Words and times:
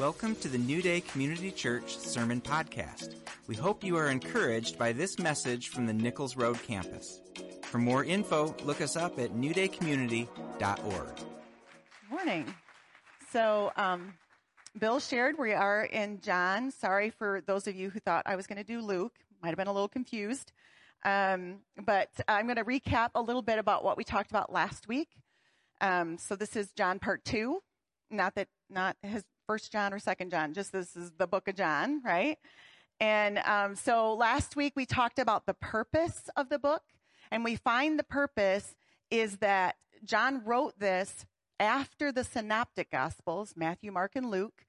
Welcome 0.00 0.34
to 0.36 0.48
the 0.48 0.56
New 0.56 0.80
Day 0.80 1.02
Community 1.02 1.50
Church 1.50 1.98
Sermon 1.98 2.40
Podcast. 2.40 3.16
We 3.46 3.54
hope 3.54 3.84
you 3.84 3.98
are 3.98 4.08
encouraged 4.08 4.78
by 4.78 4.92
this 4.92 5.18
message 5.18 5.68
from 5.68 5.84
the 5.84 5.92
Nichols 5.92 6.36
Road 6.36 6.58
campus. 6.62 7.20
For 7.64 7.76
more 7.76 8.02
info, 8.02 8.56
look 8.64 8.80
us 8.80 8.96
up 8.96 9.18
at 9.18 9.32
newdaycommunity.org. 9.32 11.20
Morning. 12.08 12.54
So, 13.30 13.72
um, 13.76 14.14
Bill 14.78 15.00
shared 15.00 15.38
we 15.38 15.52
are 15.52 15.84
in 15.84 16.22
John. 16.22 16.70
Sorry 16.70 17.10
for 17.10 17.42
those 17.46 17.66
of 17.66 17.76
you 17.76 17.90
who 17.90 18.00
thought 18.00 18.22
I 18.24 18.36
was 18.36 18.46
going 18.46 18.56
to 18.56 18.64
do 18.64 18.80
Luke. 18.80 19.12
Might 19.42 19.50
have 19.50 19.58
been 19.58 19.66
a 19.66 19.72
little 19.74 19.86
confused. 19.86 20.50
Um, 21.04 21.58
but 21.84 22.08
I'm 22.26 22.46
going 22.46 22.56
to 22.56 22.64
recap 22.64 23.10
a 23.14 23.20
little 23.20 23.42
bit 23.42 23.58
about 23.58 23.84
what 23.84 23.98
we 23.98 24.04
talked 24.04 24.30
about 24.30 24.50
last 24.50 24.88
week. 24.88 25.10
Um, 25.82 26.16
so 26.16 26.36
this 26.36 26.56
is 26.56 26.72
John 26.72 27.00
part 27.00 27.22
two. 27.22 27.60
Not 28.10 28.34
that, 28.36 28.48
not 28.70 28.96
his 29.02 29.24
first 29.50 29.72
John 29.72 29.92
or 29.92 29.98
second 29.98 30.30
John, 30.30 30.54
just 30.54 30.70
this 30.70 30.94
is 30.94 31.10
the 31.18 31.26
book 31.26 31.48
of 31.48 31.56
John, 31.56 32.00
right? 32.04 32.38
And 33.00 33.38
um, 33.38 33.74
so 33.74 34.14
last 34.14 34.54
week 34.54 34.74
we 34.76 34.86
talked 34.86 35.18
about 35.18 35.44
the 35.44 35.54
purpose 35.54 36.30
of 36.36 36.48
the 36.50 36.58
book, 36.60 36.84
and 37.32 37.42
we 37.42 37.56
find 37.56 37.98
the 37.98 38.04
purpose 38.04 38.76
is 39.10 39.38
that 39.38 39.74
John 40.04 40.44
wrote 40.44 40.78
this 40.78 41.26
after 41.58 42.12
the 42.12 42.22
synoptic 42.22 42.92
gospels, 42.92 43.54
Matthew, 43.56 43.90
Mark, 43.90 44.12
and 44.14 44.30
Luke, 44.30 44.66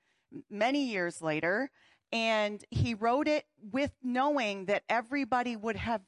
many 0.49 0.84
years 0.84 1.22
later, 1.22 1.70
and 2.11 2.66
he 2.72 2.95
wrote 2.95 3.27
it 3.27 3.45
with 3.72 3.91
knowing 4.02 4.66
that 4.66 4.81
everybody 4.89 5.55
would 5.55 5.75
have 5.75 6.02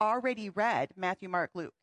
already 0.00 0.48
read 0.48 0.88
Matthew, 0.96 1.28
Mark, 1.28 1.50
Luke. 1.52 1.74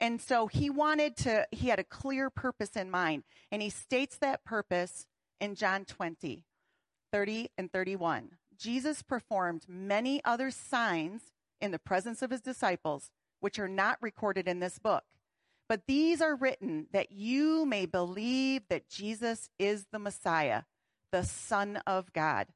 And 0.00 0.20
so 0.20 0.48
he 0.48 0.70
wanted 0.70 1.16
to, 1.18 1.46
he 1.52 1.68
had 1.68 1.78
a 1.78 1.84
clear 1.84 2.30
purpose 2.30 2.70
in 2.74 2.90
mind. 2.90 3.22
And 3.52 3.62
he 3.62 3.70
states 3.70 4.18
that 4.18 4.44
purpose 4.44 5.06
in 5.40 5.54
John 5.54 5.84
20, 5.84 6.44
30 7.12 7.48
and 7.56 7.72
31. 7.72 8.30
Jesus 8.58 9.02
performed 9.02 9.66
many 9.68 10.22
other 10.24 10.50
signs 10.50 11.32
in 11.60 11.70
the 11.70 11.78
presence 11.78 12.22
of 12.22 12.30
his 12.30 12.40
disciples, 12.40 13.10
which 13.40 13.58
are 13.58 13.68
not 13.68 13.98
recorded 14.00 14.48
in 14.48 14.60
this 14.60 14.78
book. 14.78 15.04
But 15.68 15.82
these 15.86 16.20
are 16.22 16.36
written 16.36 16.86
that 16.92 17.10
you 17.10 17.66
may 17.66 17.86
believe 17.86 18.62
that 18.68 18.88
Jesus 18.88 19.50
is 19.58 19.86
the 19.90 19.98
Messiah, 19.98 20.62
the 21.12 21.24
Son 21.24 21.78
of 21.86 22.12
God, 22.12 22.48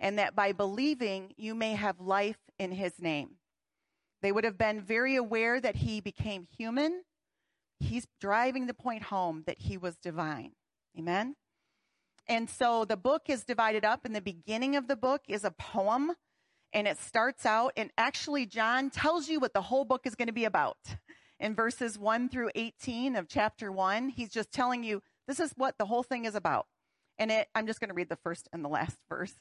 and 0.00 0.18
that 0.18 0.34
by 0.34 0.52
believing 0.52 1.32
you 1.36 1.54
may 1.54 1.74
have 1.74 2.00
life 2.00 2.38
in 2.58 2.72
his 2.72 3.00
name. 3.00 3.36
They 4.22 4.32
would 4.32 4.44
have 4.44 4.58
been 4.58 4.80
very 4.80 5.14
aware 5.14 5.60
that 5.60 5.76
he 5.76 6.00
became 6.00 6.48
human. 6.56 7.02
He's 7.78 8.06
driving 8.20 8.66
the 8.66 8.74
point 8.74 9.04
home 9.04 9.44
that 9.46 9.60
he 9.60 9.76
was 9.76 9.96
divine. 9.96 10.52
Amen. 10.98 11.36
And 12.28 12.50
so 12.50 12.84
the 12.84 12.96
book 12.96 13.22
is 13.28 13.44
divided 13.44 13.84
up. 13.84 14.04
and 14.04 14.14
the 14.14 14.20
beginning 14.20 14.76
of 14.76 14.88
the 14.88 14.96
book 14.96 15.22
is 15.28 15.44
a 15.44 15.50
poem, 15.50 16.12
and 16.72 16.88
it 16.88 16.98
starts 16.98 17.46
out, 17.46 17.72
and 17.76 17.90
actually, 17.96 18.46
John 18.46 18.90
tells 18.90 19.28
you 19.28 19.40
what 19.40 19.54
the 19.54 19.62
whole 19.62 19.84
book 19.84 20.02
is 20.04 20.14
going 20.14 20.26
to 20.26 20.32
be 20.32 20.44
about. 20.44 20.78
In 21.38 21.54
verses 21.54 21.98
1 21.98 22.28
through 22.28 22.50
18 22.54 23.14
of 23.14 23.28
chapter 23.28 23.70
1, 23.70 24.08
he's 24.08 24.30
just 24.30 24.50
telling 24.52 24.82
you 24.82 25.02
this 25.28 25.40
is 25.40 25.52
what 25.56 25.76
the 25.78 25.86
whole 25.86 26.02
thing 26.02 26.24
is 26.24 26.34
about. 26.34 26.66
And 27.18 27.30
it, 27.30 27.48
I'm 27.54 27.66
just 27.66 27.80
going 27.80 27.88
to 27.88 27.94
read 27.94 28.08
the 28.08 28.16
first 28.16 28.48
and 28.52 28.64
the 28.64 28.68
last 28.68 28.96
verse. 29.08 29.34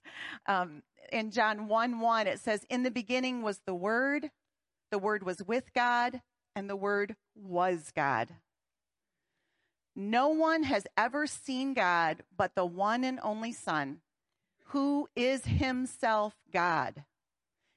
Um, 0.47 0.83
in 1.11 1.31
John 1.31 1.67
1 1.67 2.00
1, 2.00 2.28
it 2.28 2.39
says, 2.39 2.66
In 2.69 2.83
the 2.83 2.91
beginning 2.91 3.41
was 3.41 3.61
the 3.66 3.75
Word, 3.75 4.30
the 4.91 5.00
Word 5.00 5.23
was 5.23 5.44
with 5.44 5.73
God, 5.73 6.22
and 6.56 6.69
the 6.69 6.75
Word 6.75 7.16
was 7.36 7.91
God. 7.95 8.30
No 9.95 10.29
one 10.29 10.63
has 10.63 10.85
ever 10.97 11.25
seen 11.25 11.73
God 11.73 12.23
but 12.35 12.53
the 12.55 12.65
one 12.65 13.03
and 13.03 13.19
only 13.23 13.53
Son, 13.53 14.01
who 14.65 15.07
is 15.15 15.45
himself 15.45 16.35
God 16.51 17.05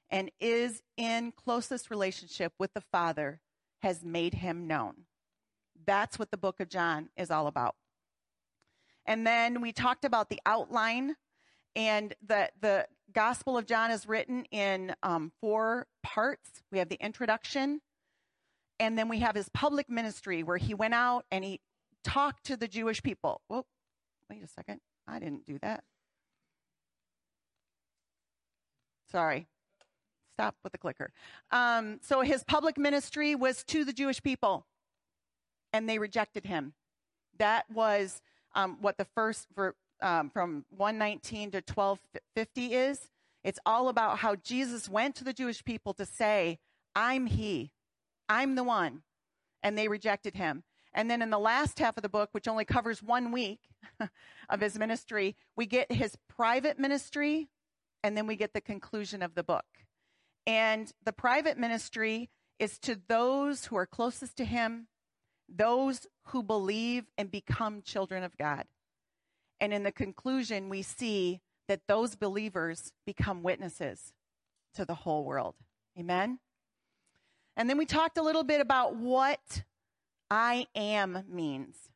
and 0.09 0.31
is 0.39 0.81
in 0.97 1.31
closest 1.31 1.89
relationship 1.89 2.53
with 2.59 2.73
the 2.73 2.81
Father, 2.81 3.39
has 3.81 4.03
made 4.03 4.33
him 4.33 4.67
known. 4.67 5.05
That's 5.85 6.19
what 6.19 6.31
the 6.31 6.37
book 6.37 6.59
of 6.59 6.69
John 6.69 7.09
is 7.15 7.31
all 7.31 7.47
about. 7.47 7.75
And 9.05 9.25
then 9.25 9.61
we 9.61 9.71
talked 9.71 10.03
about 10.03 10.29
the 10.29 10.41
outline, 10.45 11.15
and 11.75 12.13
the, 12.25 12.49
the 12.59 12.87
Gospel 13.13 13.57
of 13.57 13.65
John 13.65 13.91
is 13.91 14.07
written 14.07 14.45
in 14.51 14.93
um, 15.01 15.31
four 15.41 15.87
parts. 16.03 16.61
We 16.71 16.79
have 16.79 16.89
the 16.89 17.03
introduction, 17.03 17.81
and 18.79 18.97
then 18.97 19.07
we 19.09 19.19
have 19.19 19.35
his 19.35 19.49
public 19.49 19.89
ministry 19.89 20.43
where 20.43 20.57
he 20.57 20.73
went 20.73 20.93
out 20.93 21.25
and 21.31 21.43
he 21.43 21.61
talk 22.03 22.41
to 22.43 22.57
the 22.57 22.67
Jewish 22.67 23.01
people. 23.01 23.41
Well, 23.49 23.65
wait 24.29 24.43
a 24.43 24.47
second. 24.47 24.81
I 25.07 25.19
didn't 25.19 25.45
do 25.45 25.57
that. 25.61 25.83
Sorry. 29.11 29.47
Stop 30.35 30.55
with 30.63 30.71
the 30.71 30.77
clicker. 30.77 31.11
Um, 31.51 31.99
so 32.01 32.21
his 32.21 32.43
public 32.43 32.77
ministry 32.77 33.35
was 33.35 33.63
to 33.65 33.83
the 33.83 33.91
Jewish 33.91 34.21
people, 34.21 34.65
and 35.73 35.89
they 35.89 35.99
rejected 35.99 36.45
him. 36.45 36.73
That 37.37 37.65
was 37.69 38.21
um, 38.55 38.77
what 38.81 38.97
the 38.97 39.05
first 39.05 39.47
for, 39.53 39.75
um, 40.01 40.29
from 40.29 40.65
119 40.77 41.51
to 41.51 41.57
1250 41.57 42.73
is. 42.73 43.09
It's 43.43 43.59
all 43.65 43.89
about 43.89 44.19
how 44.19 44.35
Jesus 44.35 44.89
went 44.89 45.15
to 45.15 45.23
the 45.23 45.33
Jewish 45.33 45.63
people 45.63 45.93
to 45.95 46.05
say, 46.05 46.59
I'm 46.95 47.25
he, 47.27 47.71
I'm 48.27 48.55
the 48.55 48.63
one. 48.63 49.03
And 49.63 49.77
they 49.77 49.87
rejected 49.87 50.35
him. 50.35 50.63
And 50.93 51.09
then 51.09 51.21
in 51.21 51.29
the 51.29 51.39
last 51.39 51.79
half 51.79 51.97
of 51.97 52.03
the 52.03 52.09
book, 52.09 52.29
which 52.31 52.47
only 52.47 52.65
covers 52.65 53.03
one 53.03 53.31
week 53.31 53.59
of 54.49 54.61
his 54.61 54.77
ministry, 54.77 55.35
we 55.55 55.65
get 55.65 55.91
his 55.91 56.17
private 56.27 56.79
ministry 56.79 57.49
and 58.03 58.17
then 58.17 58.27
we 58.27 58.35
get 58.35 58.53
the 58.53 58.61
conclusion 58.61 59.21
of 59.21 59.35
the 59.35 59.43
book. 59.43 59.65
And 60.47 60.91
the 61.03 61.13
private 61.13 61.57
ministry 61.57 62.29
is 62.57 62.79
to 62.79 62.99
those 63.07 63.65
who 63.65 63.75
are 63.75 63.85
closest 63.85 64.37
to 64.37 64.45
him, 64.45 64.87
those 65.47 66.07
who 66.27 66.43
believe 66.43 67.05
and 67.17 67.29
become 67.29 67.81
children 67.81 68.23
of 68.23 68.37
God. 68.37 68.65
And 69.59 69.73
in 69.73 69.83
the 69.83 69.91
conclusion, 69.91 70.69
we 70.69 70.81
see 70.81 71.41
that 71.67 71.81
those 71.87 72.15
believers 72.15 72.91
become 73.05 73.43
witnesses 73.43 74.13
to 74.73 74.85
the 74.85 74.95
whole 74.95 75.23
world. 75.23 75.55
Amen? 75.97 76.39
And 77.55 77.69
then 77.69 77.77
we 77.77 77.85
talked 77.85 78.17
a 78.17 78.23
little 78.23 78.43
bit 78.43 78.61
about 78.61 78.95
what 78.95 79.63
I 80.29 80.67
am 80.75 81.23
means. 81.29 81.89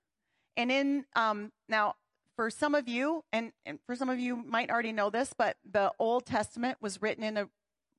And 0.55 0.71
in, 0.71 1.05
um, 1.15 1.51
now, 1.67 1.95
for 2.35 2.49
some 2.49 2.75
of 2.75 2.87
you, 2.87 3.23
and, 3.31 3.51
and 3.65 3.79
for 3.85 3.95
some 3.95 4.09
of 4.09 4.19
you 4.19 4.35
might 4.35 4.69
already 4.69 4.91
know 4.91 5.09
this, 5.09 5.33
but 5.37 5.57
the 5.69 5.91
Old 5.99 6.25
Testament 6.25 6.77
was 6.81 7.01
written 7.01 7.23
in 7.23 7.37
a 7.37 7.49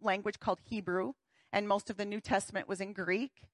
language 0.00 0.40
called 0.40 0.60
Hebrew, 0.64 1.12
and 1.52 1.68
most 1.68 1.90
of 1.90 1.96
the 1.96 2.04
New 2.04 2.20
Testament 2.20 2.68
was 2.68 2.80
in 2.80 2.92
Greek. 2.92 3.44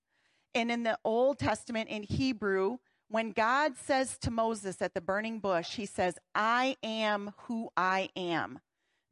And 0.55 0.71
in 0.71 0.83
the 0.83 0.99
Old 1.05 1.39
Testament 1.39 1.91
in 1.91 2.03
Hebrew, 2.03 2.79
when 3.09 3.33
God 3.33 3.77
says 3.77 4.17
to 4.19 4.31
Moses 4.31 4.81
at 4.81 4.95
the 4.95 5.01
burning 5.01 5.39
bush, 5.39 5.77
he 5.77 5.87
says, 5.87 6.19
I 6.35 6.77
am 6.83 7.33
who 7.43 7.71
I 7.77 8.09
am. 8.17 8.61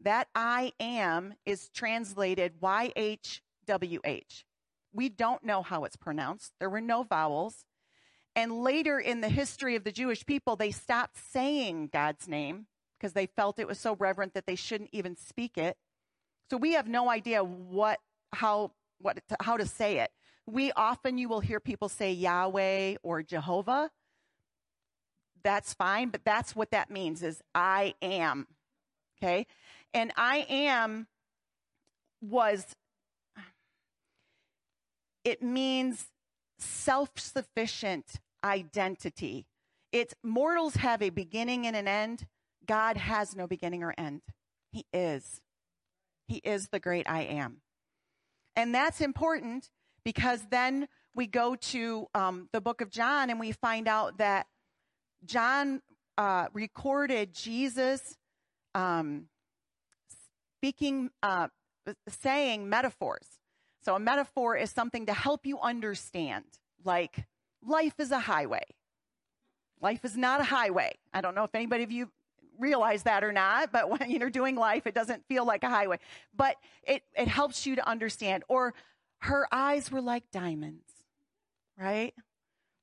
That 0.01 0.29
I 0.35 0.73
am 0.79 1.35
is 1.45 1.69
translated 1.69 2.61
YHWH. 2.61 4.45
We 4.99 5.09
don't 5.09 5.45
know 5.45 5.63
how 5.63 5.85
it's 5.85 5.95
pronounced. 5.95 6.55
There 6.59 6.69
were 6.69 6.81
no 6.81 7.05
vowels. 7.05 7.65
And 8.35 8.65
later 8.65 8.99
in 8.99 9.21
the 9.21 9.29
history 9.29 9.77
of 9.77 9.85
the 9.85 9.93
Jewish 9.93 10.27
people, 10.27 10.57
they 10.57 10.73
stopped 10.73 11.17
saying 11.31 11.91
God's 11.93 12.27
name 12.27 12.67
because 12.99 13.13
they 13.13 13.27
felt 13.27 13.61
it 13.61 13.69
was 13.69 13.79
so 13.79 13.95
reverent 13.95 14.35
that 14.35 14.47
they 14.47 14.57
shouldn't 14.57 14.91
even 14.93 15.15
speak 15.17 15.57
it. 15.57 15.77
So 16.51 16.57
we 16.57 16.73
have 16.73 16.89
no 16.89 17.09
idea 17.09 17.45
what, 17.45 18.01
how, 18.33 18.73
what, 19.01 19.21
how 19.41 19.57
to 19.57 19.67
say 19.67 20.01
it. 20.01 20.11
We 20.49 20.73
often, 20.73 21.17
you 21.17 21.29
will 21.29 21.39
hear 21.39 21.61
people 21.61 21.89
say 21.89 22.11
Yahweh 22.13 22.97
or 23.05 23.23
Jehovah. 23.23 23.93
That's 25.45 25.75
fine, 25.75 26.09
but 26.09 26.25
that's 26.25 26.57
what 26.57 26.73
that 26.73 26.91
means 26.91 27.23
is 27.23 27.41
I 27.55 27.95
am. 28.03 28.49
Okay. 29.23 29.47
And 29.95 30.13
I 30.17 30.45
am 30.49 31.07
was 32.21 32.75
it 35.29 35.43
means 35.43 36.07
self 36.59 37.11
sufficient 37.19 38.21
identity. 38.43 39.47
It's 39.93 40.15
mortals 40.23 40.77
have 40.77 41.03
a 41.03 41.11
beginning 41.11 41.67
and 41.67 41.77
an 41.77 41.87
end. 41.87 42.27
God 42.67 42.97
has 42.97 43.37
no 43.37 43.47
beginning 43.47 43.83
or 43.83 43.95
end. 43.99 44.23
He 44.73 44.87
is. 44.93 45.43
He 46.27 46.39
is 46.39 46.69
the 46.69 46.81
great 46.81 47.09
I 47.09 47.23
am. 47.23 47.59
And 48.57 48.75
that's 48.75 49.03
important 49.03 49.71
because 50.03 50.47
then 50.51 50.89
we 51.15 51.27
go 51.27 51.57
to 51.57 52.07
um, 52.15 52.49
the 52.53 52.61
book 52.63 52.81
of 52.81 52.91
John 52.91 53.29
and 53.29 53.39
we 53.39 53.53
find 53.53 53.87
out 53.87 54.17
that 54.19 54.47
John 55.27 55.83
uh, 56.17 56.47
recorded 56.55 57.35
Jesus 57.35 58.17
um, 58.75 59.27
speaking, 60.59 61.11
uh, 61.23 61.49
saying 62.09 62.69
metaphors. 62.69 63.38
So 63.89 63.95
a 63.95 63.99
metaphor 63.99 64.55
is 64.55 64.71
something 64.71 65.07
to 65.07 65.15
help 65.15 65.47
you 65.47 65.59
understand, 65.61 66.45
like 66.85 67.25
life 67.67 67.95
is 67.97 68.11
a 68.11 68.19
highway. 68.19 68.67
Life 69.81 70.05
is 70.05 70.15
not 70.15 70.43
a 70.43 70.45
highway. 70.45 70.93
I 71.15 71.23
don't 71.23 71.35
know 71.35 71.45
if 71.45 71.55
anybody 71.55 71.85
of 71.85 71.91
you 71.91 72.11
realize 72.59 73.05
that 73.05 73.25
or 73.25 73.33
not, 73.33 73.73
but 73.73 73.89
when 73.99 74.11
you're 74.11 74.29
doing 74.29 74.57
life, 74.57 74.87
it 74.87 74.95
doesn't 74.95 75.25
feel 75.27 75.47
like 75.47 75.65
a 75.65 75.71
highway. 75.71 76.01
But 76.37 76.57
it, 76.83 77.03
it 77.17 77.29
helps 77.29 77.65
you 77.65 77.77
to 77.77 77.89
understand. 77.89 78.45
Or 78.47 78.75
her 79.21 79.49
eyes 79.51 79.91
were 79.91 80.03
like 80.03 80.31
diamonds, 80.31 80.85
right? 81.79 82.13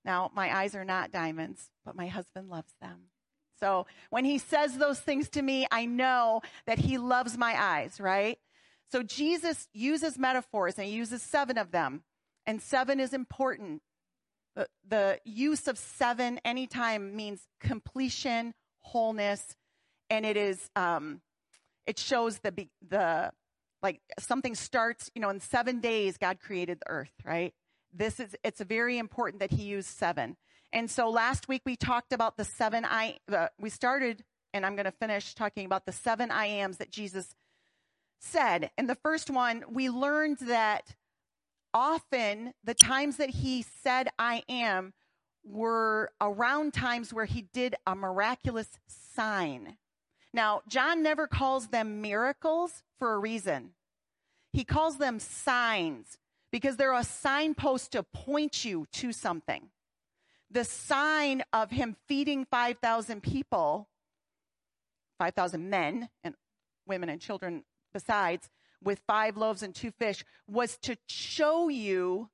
Now, 0.06 0.31
my 0.34 0.58
eyes 0.58 0.74
are 0.74 0.86
not 0.86 1.12
diamonds, 1.12 1.69
but 1.86 1.96
my 1.96 2.08
husband 2.08 2.50
loves 2.50 2.74
them. 2.81 3.12
So 3.60 3.86
when 4.10 4.25
he 4.25 4.40
says 4.40 4.80
those 4.80 5.00
things 5.00 5.30
to 5.30 5.44
me, 5.44 5.68
I 5.69 5.86
know 5.86 6.42
that 6.66 6.80
he 6.80 6.98
loves 6.98 7.38
my 7.38 7.54
eyes, 7.56 8.00
right? 8.00 8.40
So 8.92 9.04
Jesus 9.04 9.68
uses 9.74 10.18
metaphors 10.18 10.78
and 10.78 10.88
he 10.88 10.94
uses 10.94 11.22
seven 11.22 11.58
of 11.58 11.72
them. 11.72 12.04
And 12.46 12.62
seven 12.62 13.00
is 13.00 13.14
important. 13.14 13.82
The, 14.56 14.68
the 14.88 15.20
use 15.26 15.68
of 15.68 15.78
seven 15.78 16.40
anytime 16.46 17.16
means 17.16 17.42
completion, 17.60 18.54
wholeness, 18.82 19.56
and 20.10 20.26
it 20.26 20.38
is, 20.38 20.70
um, 20.76 21.22
it 21.88 21.98
shows 22.00 22.40
the, 22.40 22.68
the, 22.88 23.32
like 23.82 24.02
something 24.20 24.56
starts, 24.56 25.12
you 25.16 25.22
know, 25.22 25.30
in 25.30 25.40
seven 25.40 25.80
days, 25.80 26.18
God 26.18 26.40
created 26.40 26.80
the 26.80 26.90
earth, 26.90 27.14
right? 27.26 27.54
This 27.94 28.20
is, 28.20 28.36
it's 28.44 28.62
very 28.62 28.98
important 28.98 29.40
that 29.40 29.52
he 29.52 29.64
used 29.64 29.90
seven. 29.90 30.38
And 30.72 30.90
so 30.90 31.10
last 31.10 31.48
week 31.48 31.62
we 31.66 31.76
talked 31.76 32.14
about 32.14 32.38
the 32.38 32.46
seven 32.46 32.86
I, 32.86 33.18
uh, 33.32 33.48
we 33.60 33.70
started, 33.70 34.24
and 34.54 34.66
I'm 34.66 34.76
going 34.76 34.86
to 34.86 34.92
finish 34.92 35.34
talking 35.34 35.66
about 35.66 35.86
the 35.86 35.92
seven 35.92 36.32
I 36.32 36.46
ams 36.46 36.78
that 36.78 36.92
Jesus 36.92 37.34
said. 38.19 38.71
And 38.77 38.89
the 38.89 38.95
first 38.95 39.29
one, 39.29 39.63
we 39.69 39.89
learned 39.89 40.38
that 40.39 40.95
often 41.73 42.53
the 42.63 42.73
times 42.73 43.17
that 43.17 43.29
he 43.29 43.62
said 43.83 44.09
I 44.17 44.44
am 44.50 44.94
were 45.44 46.12
around 46.19 46.73
times 46.73 47.13
where 47.13 47.25
he 47.25 47.44
did 47.53 47.75
a 47.85 47.95
miraculous 47.95 48.79
sign. 48.88 49.77
Now, 50.33 50.62
John 50.67 51.03
never 51.03 51.27
calls 51.27 51.67
them 51.67 52.01
miracles 52.01 52.83
for 52.97 53.13
a 53.13 53.19
reason. 53.19 53.71
He 54.51 54.63
calls 54.63 54.97
them 54.97 55.19
signs 55.19 56.17
because 56.51 56.77
they're 56.77 56.94
a 56.94 57.03
signpost 57.03 57.91
to 57.91 58.03
point 58.03 58.65
you 58.65 58.88
to 58.94 59.12
something 59.12 59.69
the 60.56 60.63
sign 60.63 61.44
of 61.51 61.71
him 61.71 61.95
feeding 62.07 62.45
5,000 62.45 63.21
people, 63.21 63.89
5,000 65.19 65.69
men 65.69 66.09
and 66.23 66.35
women 66.88 67.09
and 67.09 67.19
children 67.19 67.63
besides, 67.95 68.50
with 68.83 69.00
five 69.07 69.38
loaves 69.38 69.63
and 69.63 69.74
two 69.74 69.89
fish, 69.89 70.25
was 70.50 70.77
to 70.80 70.97
show 71.07 71.69
you 71.69 72.30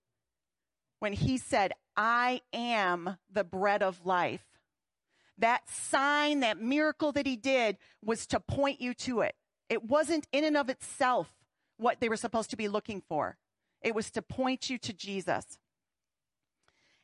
when 0.97 1.13
he 1.13 1.37
said, 1.37 1.71
I 1.95 2.41
am 2.51 3.17
the 3.31 3.43
bread 3.43 3.83
of 3.83 4.03
life. 4.03 4.41
That 5.37 5.69
sign, 5.69 6.39
that 6.39 6.59
miracle 6.59 7.11
that 7.11 7.27
he 7.27 7.35
did 7.35 7.77
was 8.03 8.25
to 8.27 8.39
point 8.39 8.81
you 8.81 8.95
to 8.95 9.21
it. 9.21 9.35
It 9.69 9.83
wasn't 9.83 10.25
in 10.31 10.43
and 10.43 10.57
of 10.57 10.67
itself 10.67 11.31
what 11.77 11.99
they 11.99 12.09
were 12.09 12.17
supposed 12.17 12.49
to 12.49 12.57
be 12.57 12.67
looking 12.67 13.03
for. 13.07 13.37
It 13.83 13.93
was 13.93 14.09
to 14.11 14.23
point 14.23 14.67
you 14.67 14.79
to 14.79 14.93
Jesus. 14.93 15.59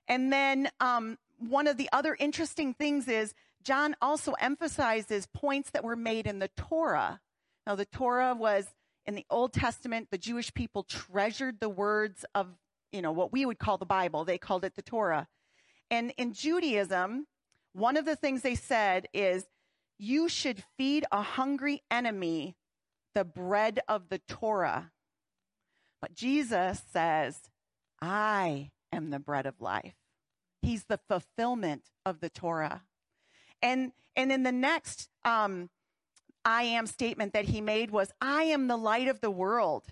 And 0.08 0.34
then 0.34 0.70
um, 0.80 1.20
one 1.38 1.68
of 1.68 1.78
the 1.78 1.90
other 1.94 2.18
interesting 2.20 2.74
things 2.74 3.08
is 3.08 3.36
John 3.64 3.96
also 4.02 4.34
emphasizes 4.40 5.28
points 5.28 5.70
that 5.70 5.84
were 5.84 5.96
made 5.96 6.26
in 6.26 6.40
the 6.40 6.50
Torah. 6.50 7.20
Now, 7.68 7.76
the 7.76 7.84
Torah 7.84 8.34
was 8.34 8.66
in 9.06 9.16
the 9.16 9.26
Old 9.30 9.52
Testament, 9.52 10.08
the 10.10 10.18
Jewish 10.18 10.54
people 10.54 10.84
treasured 10.84 11.60
the 11.60 11.68
words 11.68 12.24
of, 12.34 12.48
you 12.94 13.02
know, 13.02 13.12
what 13.12 13.34
we 13.34 13.46
would 13.46 13.60
call 13.60 13.78
the 13.78 13.86
Bible. 13.86 14.24
They 14.24 14.38
called 14.38 14.64
it 14.64 14.78
the 14.78 14.82
Torah. 14.82 15.28
And 15.92 16.14
in 16.18 16.32
Judaism, 16.32 17.28
one 17.74 17.98
of 17.98 18.06
the 18.06 18.16
things 18.16 18.42
they 18.42 18.56
said 18.56 19.10
is, 19.14 19.48
you 20.00 20.30
should 20.30 20.64
feed 20.78 21.06
a 21.12 21.22
hungry 21.22 21.84
enemy 21.92 22.56
the 23.14 23.26
bread 23.26 23.82
of 23.90 24.08
the 24.08 24.20
Torah. 24.20 24.92
But 26.02 26.14
Jesus 26.14 26.82
says, 26.94 27.50
I 28.02 28.72
am 28.94 29.10
the 29.10 29.20
bread 29.20 29.46
of 29.46 29.60
life. 29.60 29.96
He's 30.62 30.86
the 30.86 31.00
fulfillment 31.10 31.90
of 32.06 32.22
the 32.22 32.30
Torah. 32.30 32.84
And, 33.62 33.92
and 34.16 34.32
in 34.32 34.44
the 34.44 34.54
next 34.54 35.10
um, 35.26 35.70
I 36.48 36.64
am 36.64 36.88
statement 36.88 37.34
that 37.34 37.44
he 37.44 37.60
made 37.60 37.92
was, 37.92 38.10
I 38.22 38.44
am 38.44 38.70
the 38.70 38.78
light 38.78 39.10
of 39.10 39.20
the 39.20 39.30
world. 39.30 39.84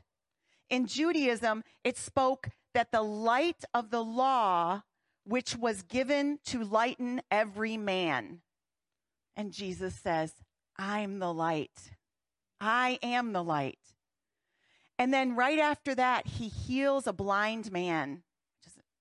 In 0.69 0.88
Judaism, 0.88 1.63
it 1.84 1.98
spoke 1.98 2.48
that 2.74 2.94
the 2.94 3.02
light 3.02 3.66
of 3.74 3.90
the 3.90 4.02
law, 4.02 4.84
which 5.25 5.57
was 5.57 5.81
given 5.81 6.40
to 6.46 6.63
lighten 6.63 7.22
every 7.30 7.75
man. 7.75 8.40
And 9.36 9.52
Jesus 9.52 9.96
says, 9.96 10.31
I'm 10.78 11.19
the 11.19 11.34
light. 11.34 11.92
I 12.62 13.00
am 13.04 13.34
the 13.34 13.44
light. 13.44 13.80
And 14.98 15.13
then 15.13 15.36
right 15.36 15.60
after 15.60 15.94
that, 15.96 16.25
he 16.25 16.48
heals 16.48 17.06
a 17.06 17.12
blind 17.12 17.69
man. 17.69 18.24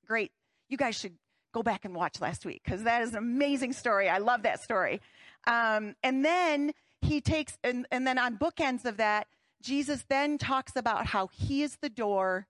Great. 0.09 0.33
You 0.69 0.77
guys 0.77 0.97
should 0.97 1.15
go 1.53 1.63
back 1.63 1.85
and 1.85 1.95
watch 1.95 2.21
last 2.21 2.45
week 2.45 2.63
because 2.65 2.83
that 2.83 3.03
is 3.03 3.11
an 3.11 3.19
amazing 3.19 3.75
story. 3.75 4.09
I 4.09 4.19
love 4.19 4.43
that 4.43 4.61
story. 4.61 5.01
Um, 5.47 5.95
and 6.03 6.25
then 6.25 6.73
he 7.05 7.21
takes, 7.21 7.59
and, 7.63 7.87
and 7.91 8.07
then 8.07 8.19
on 8.19 8.37
bookends 8.37 8.85
of 8.85 8.97
that, 8.97 9.29
Jesus 9.63 10.05
then 10.09 10.39
talks 10.39 10.77
about 10.77 11.07
how 11.07 11.29
he 11.29 11.63
is 11.63 11.79
the 11.81 11.89
door 11.89 12.47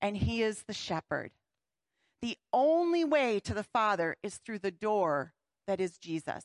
and 0.00 0.16
he 0.16 0.42
is 0.42 0.64
the 0.66 0.72
shepherd. 0.74 1.32
The 2.22 2.38
only 2.52 3.04
way 3.04 3.40
to 3.40 3.52
the 3.52 3.62
Father 3.62 4.16
is 4.22 4.36
through 4.36 4.60
the 4.60 4.70
door 4.70 5.34
that 5.66 5.80
is 5.80 5.98
Jesus. 5.98 6.44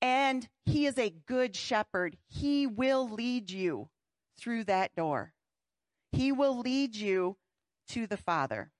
And 0.00 0.48
he 0.64 0.86
is 0.86 0.98
a 0.98 1.14
good 1.26 1.54
shepherd. 1.54 2.16
He 2.28 2.66
will 2.66 3.08
lead 3.08 3.50
you 3.50 3.88
through 4.38 4.64
that 4.64 4.94
door. 4.96 5.34
He 6.10 6.32
will 6.32 6.58
lead 6.58 6.96
you 6.96 7.36
to 7.88 8.06
the 8.06 8.16
Father. 8.16 8.70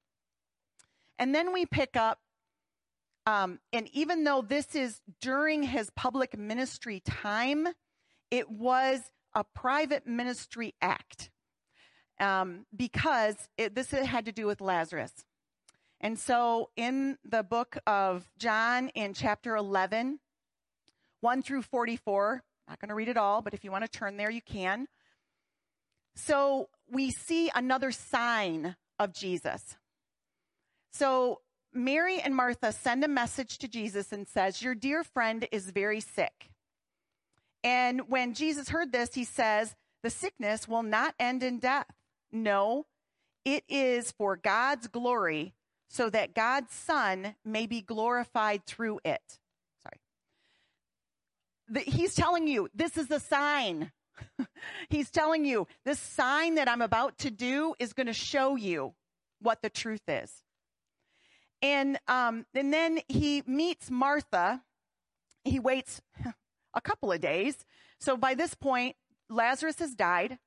And 1.18 1.34
then 1.34 1.52
we 1.52 1.66
pick 1.66 1.94
up, 1.94 2.18
um, 3.26 3.60
and 3.72 3.88
even 3.92 4.24
though 4.24 4.42
this 4.42 4.74
is 4.74 5.00
during 5.20 5.62
his 5.62 5.90
public 5.90 6.36
ministry 6.36 7.00
time, 7.04 7.68
it 8.30 8.50
was 8.50 9.00
a 9.34 9.44
private 9.44 10.06
ministry 10.06 10.74
act 10.82 11.30
um, 12.20 12.66
because 12.74 13.36
it, 13.56 13.74
this 13.74 13.90
had 13.90 14.26
to 14.26 14.32
do 14.32 14.46
with 14.46 14.60
Lazarus. 14.60 15.12
And 16.00 16.18
so 16.18 16.70
in 16.76 17.16
the 17.24 17.44
book 17.44 17.78
of 17.86 18.28
John, 18.38 18.88
in 18.88 19.14
chapter 19.14 19.54
11, 19.54 20.18
1 21.20 21.42
through 21.42 21.62
44, 21.62 22.42
I'm 22.66 22.72
not 22.72 22.80
going 22.80 22.88
to 22.88 22.94
read 22.94 23.08
it 23.08 23.16
all, 23.16 23.40
but 23.40 23.54
if 23.54 23.62
you 23.62 23.70
want 23.70 23.84
to 23.84 23.98
turn 23.98 24.16
there, 24.16 24.30
you 24.30 24.42
can. 24.42 24.88
So 26.16 26.68
we 26.90 27.10
see 27.10 27.50
another 27.54 27.92
sign 27.92 28.76
of 28.98 29.12
Jesus. 29.12 29.76
So 30.92 31.40
Mary 31.72 32.20
and 32.20 32.34
Martha 32.36 32.72
send 32.72 33.02
a 33.04 33.08
message 33.08 33.58
to 33.58 33.68
Jesus 33.68 34.12
and 34.12 34.28
says, 34.28 34.62
"Your 34.62 34.74
dear 34.74 35.02
friend 35.02 35.48
is 35.50 35.70
very 35.70 36.00
sick." 36.00 36.50
And 37.64 38.08
when 38.08 38.34
Jesus 38.34 38.68
heard 38.68 38.92
this, 38.92 39.14
he 39.14 39.24
says, 39.24 39.74
"The 40.02 40.10
sickness 40.10 40.68
will 40.68 40.82
not 40.82 41.14
end 41.18 41.42
in 41.42 41.58
death. 41.58 41.90
No, 42.30 42.86
it 43.44 43.64
is 43.68 44.12
for 44.12 44.36
God's 44.36 44.88
glory, 44.88 45.54
so 45.88 46.10
that 46.10 46.34
God's 46.34 46.74
Son 46.74 47.36
may 47.44 47.66
be 47.66 47.80
glorified 47.80 48.66
through 48.66 49.00
it." 49.04 49.38
Sorry. 49.82 50.00
He's 51.84 52.14
telling 52.14 52.46
you, 52.46 52.68
this 52.74 52.98
is 52.98 53.10
a 53.10 53.20
sign. 53.20 53.92
he's 54.90 55.10
telling 55.10 55.44
you, 55.44 55.66
this 55.84 55.98
sign 55.98 56.56
that 56.56 56.68
I'm 56.68 56.82
about 56.82 57.18
to 57.18 57.30
do 57.30 57.74
is 57.78 57.92
going 57.92 58.08
to 58.08 58.12
show 58.12 58.56
you 58.56 58.94
what 59.40 59.62
the 59.62 59.70
truth 59.70 60.08
is. 60.08 60.42
And, 61.62 61.98
um, 62.08 62.44
and 62.54 62.72
then 62.72 62.98
he 63.08 63.42
meets 63.46 63.90
Martha. 63.90 64.62
He 65.44 65.60
waits 65.60 66.02
a 66.74 66.80
couple 66.80 67.12
of 67.12 67.20
days. 67.20 67.64
So 68.00 68.16
by 68.16 68.34
this 68.34 68.54
point, 68.54 68.96
Lazarus 69.30 69.78
has 69.78 69.94
died. 69.94 70.38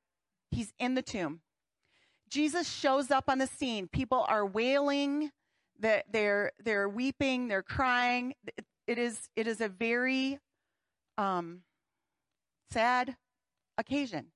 He's 0.51 0.73
in 0.77 0.95
the 0.95 1.01
tomb. 1.01 1.39
Jesus 2.29 2.69
shows 2.69 3.11
up 3.11 3.29
on 3.29 3.37
the 3.37 3.47
scene. 3.47 3.87
People 3.87 4.25
are 4.27 4.45
wailing, 4.45 5.31
they're, 5.79 6.51
they're 6.63 6.89
weeping, 6.89 7.47
they're 7.47 7.63
crying. 7.63 8.33
It 8.87 8.97
is, 8.97 9.29
it 9.35 9.47
is 9.47 9.61
a 9.61 9.69
very 9.69 10.39
um, 11.17 11.61
sad 12.71 13.15
occasion. 13.77 14.27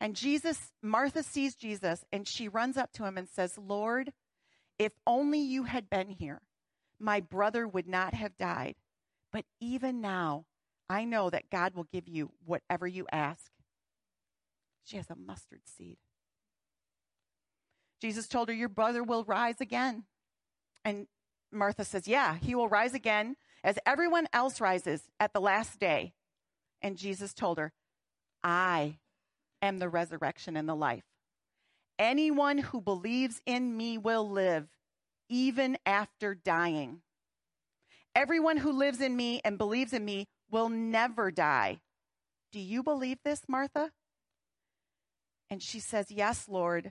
And 0.00 0.16
Jesus, 0.16 0.72
Martha 0.82 1.22
sees 1.22 1.54
Jesus 1.54 2.04
and 2.10 2.26
she 2.26 2.48
runs 2.48 2.76
up 2.76 2.92
to 2.94 3.04
him 3.04 3.16
and 3.16 3.28
says, 3.28 3.58
Lord, 3.58 4.12
if 4.82 4.92
only 5.06 5.38
you 5.38 5.64
had 5.64 5.88
been 5.88 6.10
here, 6.10 6.40
my 6.98 7.20
brother 7.20 7.68
would 7.68 7.86
not 7.86 8.14
have 8.14 8.36
died. 8.36 8.74
But 9.30 9.44
even 9.60 10.00
now, 10.00 10.46
I 10.90 11.04
know 11.04 11.30
that 11.30 11.50
God 11.50 11.74
will 11.74 11.86
give 11.92 12.08
you 12.08 12.32
whatever 12.44 12.86
you 12.86 13.06
ask. 13.12 13.50
She 14.84 14.96
has 14.96 15.08
a 15.08 15.14
mustard 15.14 15.62
seed. 15.64 15.98
Jesus 18.00 18.26
told 18.26 18.48
her, 18.48 18.54
Your 18.54 18.68
brother 18.68 19.04
will 19.04 19.24
rise 19.24 19.60
again. 19.60 20.04
And 20.84 21.06
Martha 21.52 21.84
says, 21.84 22.08
Yeah, 22.08 22.36
he 22.42 22.54
will 22.56 22.68
rise 22.68 22.94
again 22.94 23.36
as 23.62 23.78
everyone 23.86 24.26
else 24.32 24.60
rises 24.60 25.02
at 25.20 25.32
the 25.32 25.40
last 25.40 25.78
day. 25.78 26.14
And 26.82 26.96
Jesus 26.96 27.32
told 27.32 27.58
her, 27.58 27.72
I 28.42 28.98
am 29.62 29.78
the 29.78 29.88
resurrection 29.88 30.56
and 30.56 30.68
the 30.68 30.74
life. 30.74 31.04
Anyone 32.02 32.58
who 32.58 32.80
believes 32.80 33.40
in 33.46 33.76
me 33.76 33.96
will 33.96 34.28
live 34.28 34.66
even 35.28 35.78
after 35.86 36.34
dying. 36.34 37.00
Everyone 38.12 38.56
who 38.56 38.72
lives 38.72 39.00
in 39.00 39.14
me 39.14 39.40
and 39.44 39.56
believes 39.56 39.92
in 39.92 40.04
me 40.04 40.26
will 40.50 40.68
never 40.68 41.30
die. 41.30 41.78
Do 42.50 42.58
you 42.58 42.82
believe 42.82 43.18
this, 43.24 43.42
Martha? 43.46 43.92
And 45.48 45.62
she 45.62 45.78
says, 45.78 46.10
Yes, 46.10 46.48
Lord. 46.48 46.90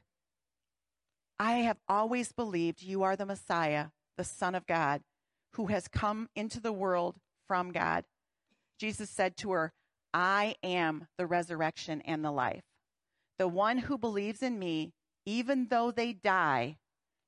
I 1.38 1.56
have 1.58 1.82
always 1.90 2.32
believed 2.32 2.82
you 2.82 3.04
are 3.04 3.18
the 3.18 3.26
Messiah, 3.26 3.88
the 4.16 4.24
Son 4.24 4.56
of 4.56 4.66
God, 4.66 5.02
who 5.56 5.66
has 5.66 5.90
come 5.90 6.30
into 6.38 6.62
the 6.62 6.72
world 6.72 7.18
from 7.50 7.74
God. 7.74 8.06
Jesus 8.80 9.10
said 9.10 9.36
to 9.38 9.52
her, 9.52 9.74
I 10.14 10.56
am 10.64 11.08
the 11.18 11.28
resurrection 11.28 12.00
and 12.06 12.24
the 12.24 12.32
life. 12.32 12.64
The 13.38 13.50
one 13.50 13.80
who 13.80 13.98
believes 13.98 14.42
in 14.42 14.58
me, 14.58 14.94
even 15.26 15.68
though 15.70 15.92
they 15.92 16.14
die, 16.14 16.78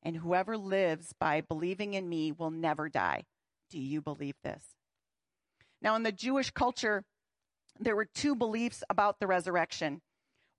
and 0.01 0.17
whoever 0.17 0.57
lives 0.57 1.13
by 1.19 1.41
believing 1.41 1.93
in 1.93 2.07
me 2.09 2.31
will 2.31 2.51
never 2.51 2.89
die. 2.89 3.23
Do 3.69 3.79
you 3.79 4.01
believe 4.01 4.35
this? 4.43 4.63
Now, 5.81 5.95
in 5.95 6.03
the 6.03 6.11
Jewish 6.11 6.51
culture, 6.51 7.03
there 7.79 7.95
were 7.95 8.05
two 8.05 8.35
beliefs 8.35 8.83
about 8.89 9.19
the 9.19 9.27
resurrection. 9.27 10.01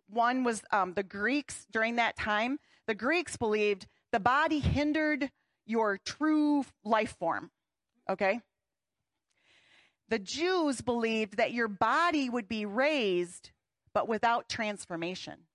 One 0.08 0.44
was 0.44 0.62
um, 0.70 0.94
the 0.94 1.02
Greeks 1.02 1.66
during 1.72 1.96
that 1.96 2.16
time. 2.16 2.58
The 2.86 2.94
Greeks 2.94 3.36
believed 3.36 3.86
the 4.12 4.20
body 4.20 4.60
hindered 4.60 5.30
your 5.66 5.98
true 6.04 6.64
life 6.84 7.16
form. 7.18 7.50
Okay? 8.08 8.40
The 10.08 10.18
Jews 10.18 10.82
believed 10.82 11.38
that 11.38 11.52
your 11.52 11.68
body 11.68 12.28
would 12.28 12.48
be 12.48 12.66
raised, 12.66 13.50
but 13.94 14.08
without 14.08 14.48
transformation. 14.48 15.46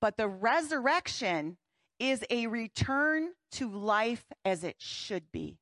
But 0.00 0.16
the 0.16 0.28
resurrection 0.28 1.58
is 1.98 2.24
a 2.30 2.46
return 2.46 3.32
to 3.52 3.70
life 3.70 4.24
as 4.44 4.64
it 4.64 4.76
should 4.78 5.30
be. 5.30 5.58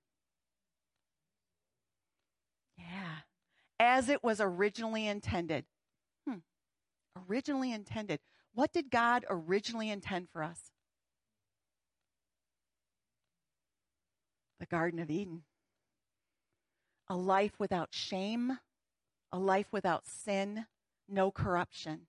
Yeah. 2.77 3.23
As 3.81 4.09
it 4.09 4.23
was 4.23 4.41
originally 4.41 5.07
intended. 5.07 5.65
Hmm. 6.27 6.39
Originally 7.29 7.73
intended. 7.73 8.21
What 8.55 8.73
did 8.73 8.91
God 8.91 9.25
originally 9.29 9.91
intend 9.91 10.29
for 10.33 10.43
us? 10.43 10.71
The 14.61 14.67
Garden 14.67 15.01
of 15.01 15.11
Eden 15.11 15.43
a 17.09 17.17
life 17.17 17.59
without 17.59 17.89
shame, 17.91 18.59
a 19.33 19.39
life 19.39 19.69
without 19.73 20.07
sin, 20.07 20.67
no 21.09 21.31
corruption, 21.31 22.07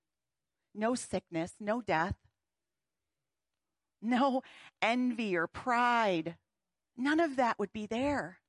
no 0.73 0.95
sickness, 0.95 1.53
no 1.59 1.81
death, 1.81 2.15
no 4.01 4.41
envy 4.81 5.35
or 5.35 5.47
pride. 5.47 6.35
None 6.97 7.19
of 7.19 7.35
that 7.37 7.57
would 7.59 7.71
be 7.73 7.85
there. 7.85 8.39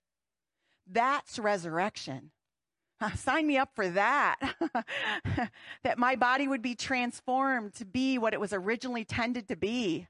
That's 0.87 1.39
resurrection. 1.39 2.33
Sign 3.17 3.47
me 3.47 3.57
up 3.57 3.71
for 3.75 3.89
that. 3.89 4.37
that 5.83 5.99
my 5.99 6.17
body 6.17 6.47
would 6.47 6.63
be 6.63 6.75
transformed 6.75 7.75
to 7.75 7.85
be 7.85 8.19
what 8.19 8.35
it 8.35 8.41
was 8.41 8.53
originally 8.53 9.05
tended 9.05 9.49
to 9.49 9.57
be. 9.57 10.07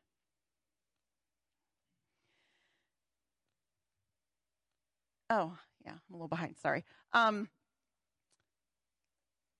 Oh, 5.29 5.57
yeah, 5.85 5.93
I'm 5.93 6.15
a 6.15 6.17
little 6.17 6.29
behind. 6.29 6.57
Sorry. 6.61 6.85
Um, 7.13 7.49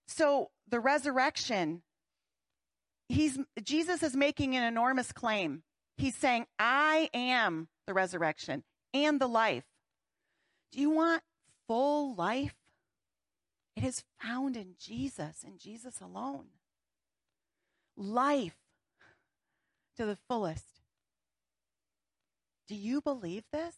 so 0.07 0.49
the 0.67 0.81
resurrection, 0.81 1.83
he's 3.11 3.37
Jesus 3.61 4.03
is 4.03 4.15
making 4.15 4.55
an 4.55 4.63
enormous 4.63 5.11
claim. 5.11 5.63
He's 5.97 6.15
saying, 6.15 6.47
"I 6.57 7.09
am 7.13 7.69
the 7.85 7.93
resurrection 7.93 8.63
and 8.93 9.19
the 9.19 9.27
life." 9.27 9.65
Do 10.71 10.79
you 10.79 10.89
want 10.89 11.23
full 11.67 12.15
life? 12.15 12.55
It 13.75 13.83
is 13.83 14.03
found 14.21 14.57
in 14.57 14.75
Jesus 14.77 15.43
and 15.43 15.59
Jesus 15.59 16.01
alone. 16.01 16.49
Life 17.95 18.57
to 19.97 20.05
the 20.05 20.15
fullest. 20.15 20.81
Do 22.67 22.75
you 22.75 23.01
believe 23.01 23.43
this? 23.51 23.75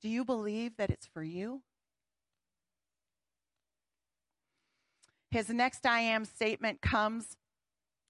Do 0.00 0.08
you 0.08 0.24
believe 0.24 0.76
that 0.76 0.90
it's 0.90 1.06
for 1.06 1.22
you? 1.22 1.62
His 5.36 5.50
next 5.50 5.84
I 5.84 6.00
am 6.00 6.24
statement 6.24 6.80
comes 6.80 7.36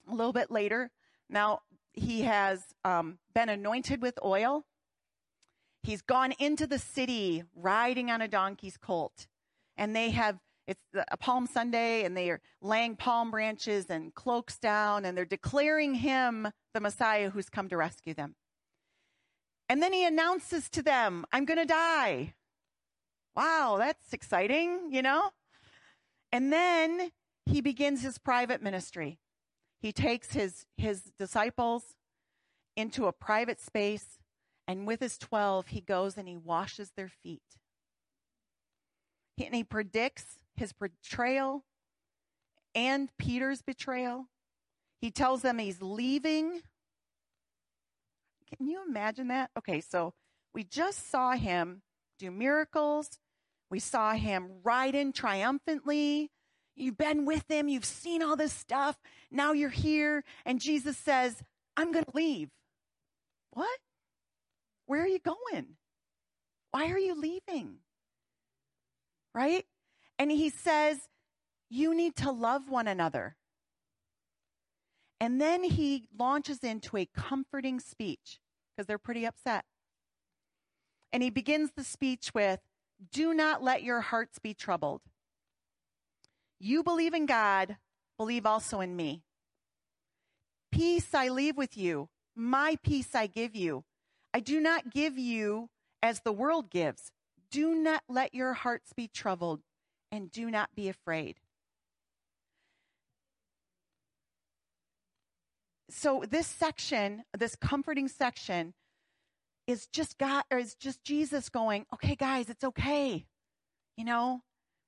a 0.08 0.14
little 0.14 0.32
bit 0.32 0.48
later. 0.48 0.92
Now, 1.28 1.62
he 1.92 2.22
has 2.22 2.62
um, 2.84 3.18
been 3.34 3.48
anointed 3.48 4.00
with 4.00 4.16
oil. 4.24 4.64
He's 5.82 6.02
gone 6.02 6.34
into 6.38 6.68
the 6.68 6.78
city 6.78 7.42
riding 7.56 8.12
on 8.12 8.20
a 8.20 8.28
donkey's 8.28 8.76
colt. 8.76 9.26
And 9.76 9.96
they 9.96 10.10
have, 10.10 10.38
it's 10.68 10.84
a 10.94 11.16
Palm 11.16 11.48
Sunday, 11.48 12.04
and 12.04 12.16
they 12.16 12.30
are 12.30 12.40
laying 12.62 12.94
palm 12.94 13.32
branches 13.32 13.86
and 13.90 14.14
cloaks 14.14 14.56
down, 14.56 15.04
and 15.04 15.18
they're 15.18 15.24
declaring 15.24 15.96
him 15.96 16.46
the 16.74 16.80
Messiah 16.80 17.30
who's 17.30 17.50
come 17.50 17.68
to 17.70 17.76
rescue 17.76 18.14
them. 18.14 18.36
And 19.68 19.82
then 19.82 19.92
he 19.92 20.06
announces 20.06 20.68
to 20.70 20.80
them, 20.80 21.24
I'm 21.32 21.44
going 21.44 21.58
to 21.58 21.66
die. 21.66 22.34
Wow, 23.34 23.78
that's 23.80 24.12
exciting, 24.12 24.90
you 24.92 25.02
know? 25.02 25.32
And 26.32 26.52
then 26.52 27.12
he 27.46 27.60
begins 27.60 28.02
his 28.02 28.18
private 28.18 28.62
ministry. 28.62 29.18
He 29.80 29.92
takes 29.92 30.32
his, 30.32 30.66
his 30.76 31.12
disciples 31.18 31.94
into 32.76 33.06
a 33.06 33.12
private 33.12 33.60
space, 33.60 34.18
and 34.68 34.86
with 34.86 35.00
his 35.00 35.16
12, 35.16 35.68
he 35.68 35.80
goes 35.80 36.16
and 36.16 36.28
he 36.28 36.36
washes 36.36 36.92
their 36.96 37.08
feet. 37.08 37.42
He, 39.36 39.46
and 39.46 39.54
he 39.54 39.64
predicts 39.64 40.38
his 40.54 40.72
betrayal 40.72 41.64
and 42.74 43.08
Peter's 43.18 43.62
betrayal. 43.62 44.26
He 45.00 45.10
tells 45.10 45.42
them 45.42 45.58
he's 45.58 45.80
leaving 45.80 46.62
can 48.56 48.68
you 48.68 48.82
imagine 48.86 49.28
that? 49.28 49.50
Okay, 49.58 49.80
so 49.80 50.14
we 50.54 50.62
just 50.64 51.10
saw 51.10 51.32
him 51.32 51.82
do 52.18 52.30
miracles. 52.30 53.18
We 53.70 53.80
saw 53.80 54.12
him 54.12 54.60
ride 54.62 54.94
in 54.94 55.12
triumphantly. 55.12 56.30
You've 56.76 56.98
been 56.98 57.24
with 57.24 57.50
him. 57.50 57.68
You've 57.68 57.86
seen 57.86 58.22
all 58.22 58.36
this 58.36 58.52
stuff. 58.52 58.96
Now 59.30 59.52
you're 59.52 59.70
here. 59.70 60.22
And 60.44 60.60
Jesus 60.60 60.96
says, 60.96 61.42
I'm 61.76 61.90
going 61.90 62.04
to 62.04 62.10
leave. 62.14 62.50
What? 63.52 63.78
Where 64.84 65.02
are 65.02 65.08
you 65.08 65.18
going? 65.18 65.76
Why 66.70 66.90
are 66.90 66.98
you 66.98 67.18
leaving? 67.18 67.76
Right? 69.34 69.64
And 70.18 70.30
he 70.30 70.50
says, 70.50 71.08
You 71.70 71.94
need 71.94 72.16
to 72.16 72.30
love 72.30 72.68
one 72.68 72.86
another. 72.86 73.36
And 75.18 75.40
then 75.40 75.64
he 75.64 76.08
launches 76.18 76.58
into 76.58 76.98
a 76.98 77.06
comforting 77.06 77.80
speech 77.80 78.38
because 78.76 78.86
they're 78.86 78.98
pretty 78.98 79.24
upset. 79.24 79.64
And 81.12 81.22
he 81.22 81.30
begins 81.30 81.70
the 81.74 81.84
speech 81.84 82.32
with, 82.34 82.60
Do 83.12 83.32
not 83.32 83.62
let 83.62 83.82
your 83.82 84.02
hearts 84.02 84.38
be 84.38 84.52
troubled. 84.52 85.00
You 86.58 86.82
believe 86.82 87.14
in 87.14 87.26
God, 87.26 87.76
believe 88.18 88.46
also 88.46 88.80
in 88.80 88.96
me. 88.96 89.22
Peace 90.72 91.14
I 91.14 91.28
leave 91.28 91.56
with 91.56 91.76
you, 91.76 92.08
my 92.34 92.76
peace 92.82 93.14
I 93.14 93.26
give 93.26 93.54
you. 93.54 93.84
I 94.34 94.40
do 94.40 94.60
not 94.60 94.90
give 94.90 95.18
you 95.18 95.70
as 96.02 96.20
the 96.20 96.32
world 96.32 96.70
gives. 96.70 97.12
Do 97.50 97.74
not 97.74 98.02
let 98.08 98.34
your 98.34 98.52
hearts 98.52 98.92
be 98.92 99.08
troubled, 99.08 99.60
and 100.10 100.30
do 100.30 100.50
not 100.50 100.74
be 100.74 100.88
afraid. 100.88 101.36
so 105.96 106.24
this 106.28 106.46
section, 106.46 107.24
this 107.36 107.56
comforting 107.56 108.08
section, 108.08 108.74
is 109.66 109.86
just 109.86 110.18
God 110.18 110.44
or 110.50 110.58
is 110.58 110.74
just 110.74 111.02
Jesus 111.02 111.48
going, 111.48 111.86
okay, 111.94 112.14
guys, 112.14 112.48
it's 112.48 112.62
okay. 112.62 113.26
You 113.96 114.04
know, 114.04 114.42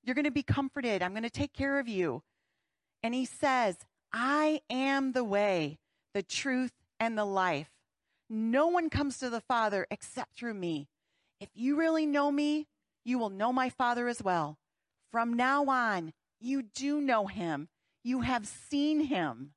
you're 0.09 0.15
going 0.15 0.25
to 0.25 0.31
be 0.31 0.43
comforted. 0.43 1.03
I'm 1.03 1.13
going 1.13 1.23
to 1.23 1.31
take 1.31 1.53
care 1.53 1.79
of 1.79 1.87
you. 1.87 2.23
And 3.03 3.15
he 3.15 3.27
says, 3.27 3.77
I 4.11 4.63
am 4.71 5.13
the 5.13 5.23
way, 5.23 5.79
the 6.15 6.23
truth, 6.23 6.73
and 6.99 7.17
the 7.17 7.27
life. 7.27 7.69
No 8.31 8.69
one 8.69 8.89
comes 8.89 9.19
to 9.19 9.29
the 9.29 9.43
Father 9.43 9.87
except 9.91 10.35
through 10.35 10.55
me. 10.55 10.89
If 11.41 11.51
you 11.55 11.77
really 11.77 12.07
know 12.07 12.33
me, 12.33 12.69
you 13.05 13.19
will 13.19 13.29
know 13.29 13.53
my 13.53 13.69
Father 13.69 14.09
as 14.09 14.23
well. 14.23 14.57
From 15.13 15.35
now 15.35 15.67
on, 15.67 16.15
you 16.41 16.63
do 16.63 17.03
know 17.03 17.27
him. 17.27 17.69
You 18.03 18.23
have 18.23 18.47
seen 18.47 19.01
him. 19.01 19.53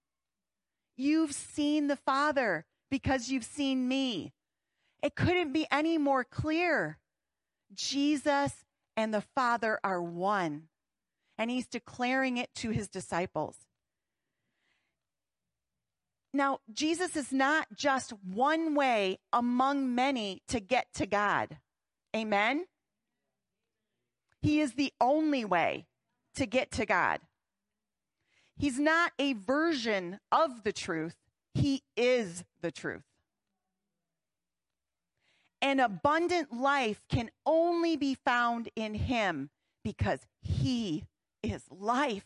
You've 0.97 1.31
seen 1.31 1.87
the 1.87 1.95
Father 1.95 2.65
because 2.89 3.29
you've 3.29 3.45
seen 3.45 3.87
me. 3.87 4.33
It 5.01 5.15
couldn't 5.15 5.53
be 5.53 5.65
any 5.71 5.97
more 5.97 6.25
clear. 6.25 6.97
Jesus 7.73 8.65
and 8.95 9.13
the 9.13 9.23
Father 9.35 9.79
are 9.83 10.01
one. 10.01 10.67
And 11.37 11.49
he's 11.49 11.67
declaring 11.67 12.37
it 12.37 12.53
to 12.55 12.69
his 12.69 12.87
disciples. 12.87 13.55
Now, 16.33 16.59
Jesus 16.71 17.15
is 17.15 17.33
not 17.33 17.67
just 17.75 18.13
one 18.23 18.75
way 18.75 19.19
among 19.33 19.93
many 19.95 20.41
to 20.47 20.59
get 20.59 20.87
to 20.95 21.05
God. 21.05 21.57
Amen? 22.15 22.65
He 24.41 24.61
is 24.61 24.73
the 24.73 24.93
only 25.01 25.43
way 25.45 25.87
to 26.35 26.45
get 26.45 26.71
to 26.71 26.85
God. 26.85 27.19
He's 28.57 28.79
not 28.79 29.11
a 29.19 29.33
version 29.33 30.19
of 30.31 30.63
the 30.63 30.73
truth, 30.73 31.15
He 31.53 31.83
is 31.97 32.43
the 32.61 32.71
truth. 32.71 33.10
An 35.61 35.79
abundant 35.79 36.53
life 36.53 37.01
can 37.09 37.29
only 37.45 37.95
be 37.95 38.15
found 38.15 38.69
in 38.75 38.95
Him 38.95 39.49
because 39.83 40.21
He 40.41 41.05
is 41.43 41.63
life. 41.69 42.25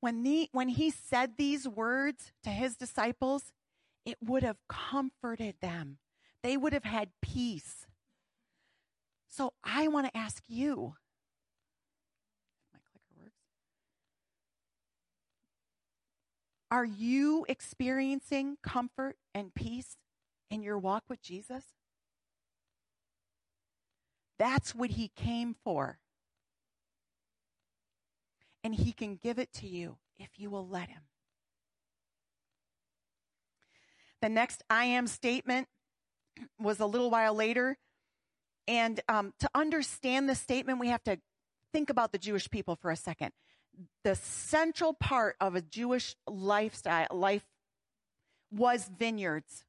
When, 0.00 0.22
the, 0.22 0.48
when 0.52 0.68
he 0.68 0.90
said 0.90 1.32
these 1.36 1.66
words 1.66 2.32
to 2.44 2.50
his 2.50 2.76
disciples, 2.76 3.52
it 4.04 4.16
would 4.22 4.42
have 4.42 4.58
comforted 4.68 5.56
them. 5.60 5.98
They 6.42 6.56
would 6.56 6.72
have 6.72 6.84
had 6.84 7.10
peace. 7.20 7.86
So 9.28 9.54
I 9.64 9.88
want 9.88 10.06
to 10.06 10.16
ask 10.16 10.44
you 10.46 10.94
my 12.72 12.78
clicker 12.90 13.20
works. 13.20 13.34
Are 16.70 16.84
you 16.84 17.46
experiencing 17.48 18.58
comfort 18.62 19.16
and 19.34 19.54
peace 19.54 19.96
in 20.50 20.62
your 20.62 20.78
walk 20.78 21.04
with 21.08 21.22
Jesus? 21.22 21.64
That's 24.38 24.74
what 24.74 24.90
he 24.90 25.08
came 25.16 25.54
for 25.64 25.98
and 28.64 28.74
He 28.74 28.92
can 28.92 29.16
give 29.16 29.38
it 29.38 29.52
to 29.54 29.66
you 29.66 29.96
if 30.18 30.28
you 30.36 30.50
will 30.50 30.66
let 30.66 30.88
Him. 30.88 31.02
The 34.20 34.28
next 34.28 34.62
I 34.68 34.84
am 34.84 35.06
statement 35.06 35.68
was 36.60 36.80
a 36.80 36.86
little 36.86 37.10
while 37.10 37.34
later. 37.34 37.78
And 38.66 39.00
um, 39.08 39.32
to 39.40 39.48
understand 39.54 40.28
the 40.28 40.34
statement, 40.34 40.80
we 40.80 40.88
have 40.88 41.02
to 41.04 41.18
think 41.72 41.88
about 41.88 42.12
the 42.12 42.18
Jewish 42.18 42.50
people 42.50 42.76
for 42.76 42.90
a 42.90 42.96
second. 42.96 43.32
The 44.04 44.14
central 44.14 44.94
part 44.94 45.36
of 45.40 45.54
a 45.54 45.60
Jewish 45.60 46.16
lifestyle, 46.26 47.06
life 47.12 47.44
was 48.50 48.90
vineyards. 48.98 49.64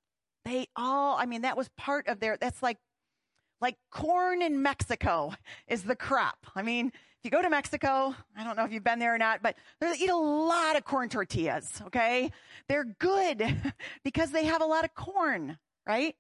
They 0.46 0.68
all, 0.76 1.18
I 1.18 1.26
mean, 1.26 1.42
that 1.42 1.58
was 1.58 1.70
part 1.78 2.08
of 2.08 2.20
their, 2.20 2.38
that's 2.38 2.64
like, 2.64 2.78
like 3.62 3.76
corn 3.92 4.42
in 4.42 4.62
Mexico 4.62 5.34
is 5.68 5.84
the 5.84 5.96
crop. 5.96 6.48
I 6.56 6.62
mean, 6.62 6.88
if 6.88 7.26
you 7.26 7.32
go 7.32 7.42
to 7.42 7.50
Mexico, 7.50 8.16
I 8.38 8.46
don't 8.46 8.56
know 8.56 8.64
if 8.64 8.72
you've 8.72 8.84
been 8.84 9.00
there 9.00 9.14
or 9.14 9.18
not, 9.18 9.42
but 9.44 9.56
they 9.82 9.92
eat 10.00 10.10
a 10.10 10.16
lot 10.16 10.78
of 10.78 10.86
corn 10.86 11.10
tortillas, 11.10 11.82
okay? 11.88 12.32
They're 12.70 12.86
good 12.86 13.44
because 14.06 14.32
they 14.32 14.46
have 14.46 14.62
a 14.62 14.66
lot 14.66 14.86
of 14.86 14.96
corn, 14.96 15.58
right? 15.86 16.16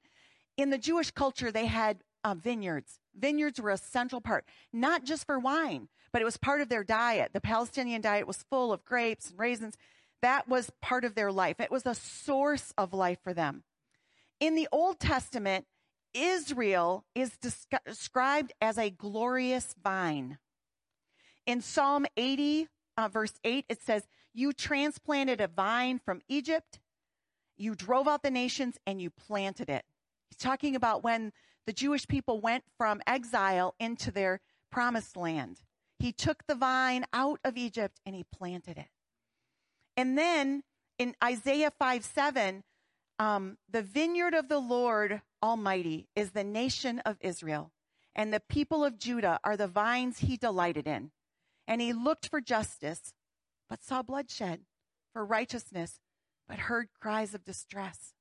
In 0.57 0.71
the 0.71 0.77
Jewish 0.77 1.12
culture, 1.12 1.53
they 1.53 1.67
had 1.67 2.03
uh, 2.25 2.36
vineyards. 2.36 3.00
Vineyards 3.17 3.62
were 3.62 3.69
a 3.69 3.77
central 3.77 4.19
part, 4.19 4.43
not 4.74 5.05
just 5.05 5.25
for 5.25 5.39
wine, 5.39 5.88
but 6.12 6.22
it 6.22 6.25
was 6.25 6.38
part 6.38 6.62
of 6.62 6.70
their 6.70 6.84
diet. 6.84 7.32
The 7.34 7.42
Palestinian 7.42 8.01
diet 8.01 8.28
was 8.28 8.46
full 8.50 8.74
of 8.74 8.86
grapes 8.86 9.30
and 9.30 9.39
raisins. 9.39 9.78
That 10.22 10.48
was 10.48 10.72
part 10.82 11.06
of 11.06 11.16
their 11.16 11.32
life. 11.32 11.60
It 11.60 11.72
was 11.72 11.86
a 11.86 11.96
source 11.96 12.74
of 12.78 12.94
life 12.94 13.20
for 13.24 13.34
them. 13.34 13.63
In 14.39 14.56
the 14.56 14.68
Old 14.72 15.00
Testament, 15.00 15.66
Israel 16.13 17.06
is 17.13 17.38
described 17.38 18.54
as 18.62 18.78
a 18.78 18.89
glorious 18.89 19.75
vine. 19.82 20.38
In 21.46 21.62
Psalm 21.62 22.05
80, 22.18 22.68
uh, 22.98 23.07
verse 23.07 23.33
8, 23.44 23.66
it 23.70 23.81
says, 23.81 24.07
You 24.33 24.53
transplanted 24.53 25.42
a 25.42 25.48
vine 25.48 26.00
from 26.03 26.22
Egypt, 26.27 26.79
you 27.57 27.75
drove 27.75 28.07
out 28.07 28.24
the 28.24 28.31
nations, 28.31 28.77
and 28.86 29.01
you 29.01 29.10
planted 29.10 29.70
it. 29.70 29.83
He's 30.29 30.38
talking 30.38 30.75
about 30.75 31.03
when 31.03 31.31
the 31.66 31.74
Jewish 31.74 32.07
people 32.07 32.40
went 32.40 32.64
from 32.77 33.01
exile 33.05 33.75
into 33.79 34.12
their 34.12 34.40
promised 34.72 35.18
land. 35.18 35.62
He 36.00 36.14
took 36.14 36.48
the 36.48 36.55
vine 36.55 37.05
out 37.14 37.40
of 37.44 37.57
Egypt 37.57 38.00
and 38.05 38.16
he 38.16 38.24
planted 38.24 38.77
it. 38.77 38.88
And 39.98 40.18
then 40.18 40.64
in 40.98 41.16
Isaiah 41.24 41.72
5 41.77 42.05
7, 42.05 42.64
um, 43.20 43.57
the 43.70 43.81
vineyard 43.81 44.33
of 44.33 44.48
the 44.48 44.59
Lord 44.59 45.22
Almighty 45.44 46.07
is 46.16 46.31
the 46.31 46.44
nation 46.44 47.00
of 47.00 47.18
Israel, 47.20 47.72
and 48.16 48.33
the 48.33 48.40
people 48.40 48.83
of 48.83 48.98
Judah 48.98 49.40
are 49.44 49.57
the 49.57 49.68
vines 49.68 50.20
he 50.20 50.38
delighted 50.38 50.88
in. 50.88 51.12
And 51.68 51.81
he 51.81 51.92
looked 51.92 52.29
for 52.29 52.40
justice, 52.40 53.14
but 53.70 53.83
saw 53.83 54.01
bloodshed, 54.01 54.62
for 55.14 55.25
righteousness, 55.25 56.00
but 56.48 56.59
heard 56.59 56.88
cries 57.00 57.33
of 57.33 57.44
distress. 57.44 58.14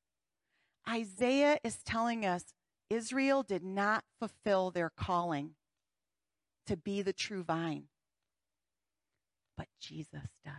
Isaiah 0.89 1.59
is 1.63 1.83
telling 1.85 2.27
us 2.27 2.55
Israel 2.91 3.43
did 3.43 3.63
not 3.63 4.05
fulfill 4.19 4.71
their 4.71 4.91
calling 4.91 5.55
to 6.69 6.77
be 6.77 7.03
the 7.03 7.13
true 7.13 7.43
vine, 7.43 7.85
but 9.57 9.67
Jesus 9.81 10.29
does. 10.45 10.55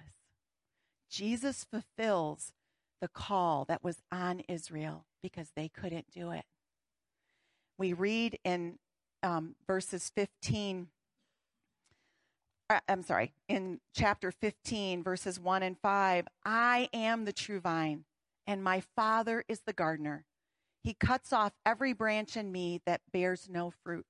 Jesus 1.10 1.66
fulfills 1.66 2.54
the 3.02 3.08
call 3.08 3.66
that 3.66 3.84
was 3.84 4.02
on 4.12 4.42
Israel 4.48 5.06
because 5.24 5.52
they 5.56 5.70
couldn't 5.70 6.12
do 6.12 6.32
it. 6.32 6.46
We 7.78 7.94
read 7.94 8.38
in 8.44 8.78
um, 9.24 9.56
verses 9.66 10.12
15 10.16 10.88
uh, 12.70 12.80
I'm 12.88 13.02
sorry, 13.02 13.34
in 13.48 13.80
chapter 13.96 14.32
15, 14.32 15.02
verses 15.02 15.40
1 15.40 15.64
and 15.64 15.76
5, 15.82 16.28
I 16.46 16.88
am 16.94 17.26
the 17.26 17.34
true 17.34 17.60
vine, 17.60 18.06
and 18.46 18.64
my 18.64 18.84
Father 18.96 19.44
is 19.48 19.62
the 19.66 19.74
gardener. 19.74 20.26
He 20.84 20.94
cuts 20.94 21.34
off 21.34 21.54
every 21.66 21.94
branch 21.94 22.38
in 22.38 22.52
me 22.52 22.80
that 22.86 23.02
bears 23.12 23.48
no 23.50 23.72
fruit, 23.84 24.06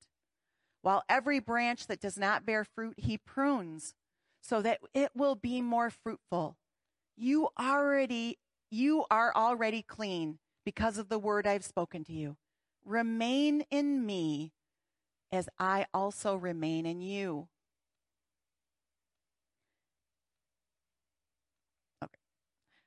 while 0.82 1.04
every 1.10 1.40
branch 1.40 1.88
that 1.88 2.00
does 2.00 2.18
not 2.18 2.46
bear 2.46 2.64
fruit, 2.64 2.96
he 2.98 3.18
prunes 3.18 3.94
so 4.42 4.62
that 4.62 4.80
it 4.94 5.12
will 5.16 5.36
be 5.36 5.62
more 5.62 5.90
fruitful. 5.90 6.58
You 7.18 7.50
already 7.60 8.38
you 8.72 9.06
are 9.10 9.34
already 9.36 9.82
clean 9.82 10.38
because 10.64 10.98
of 10.98 11.10
the 11.10 11.20
word 11.20 11.48
I've 11.48 11.66
spoken 11.66 12.04
to 12.06 12.14
you. 12.14 12.38
Remain 12.86 13.64
in 13.72 14.06
me 14.06 14.54
as 15.32 15.50
I 15.58 15.88
also 15.94 16.36
remain 16.36 16.86
in 16.86 17.02
you. 17.02 17.48
Okay. 22.04 22.20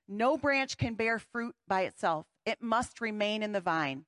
No 0.09 0.37
branch 0.37 0.77
can 0.77 0.95
bear 0.95 1.19
fruit 1.19 1.55
by 1.67 1.83
itself, 1.83 2.27
it 2.47 2.63
must 2.63 3.01
remain 3.01 3.43
in 3.43 3.53
the 3.53 3.61
vine. 3.61 4.05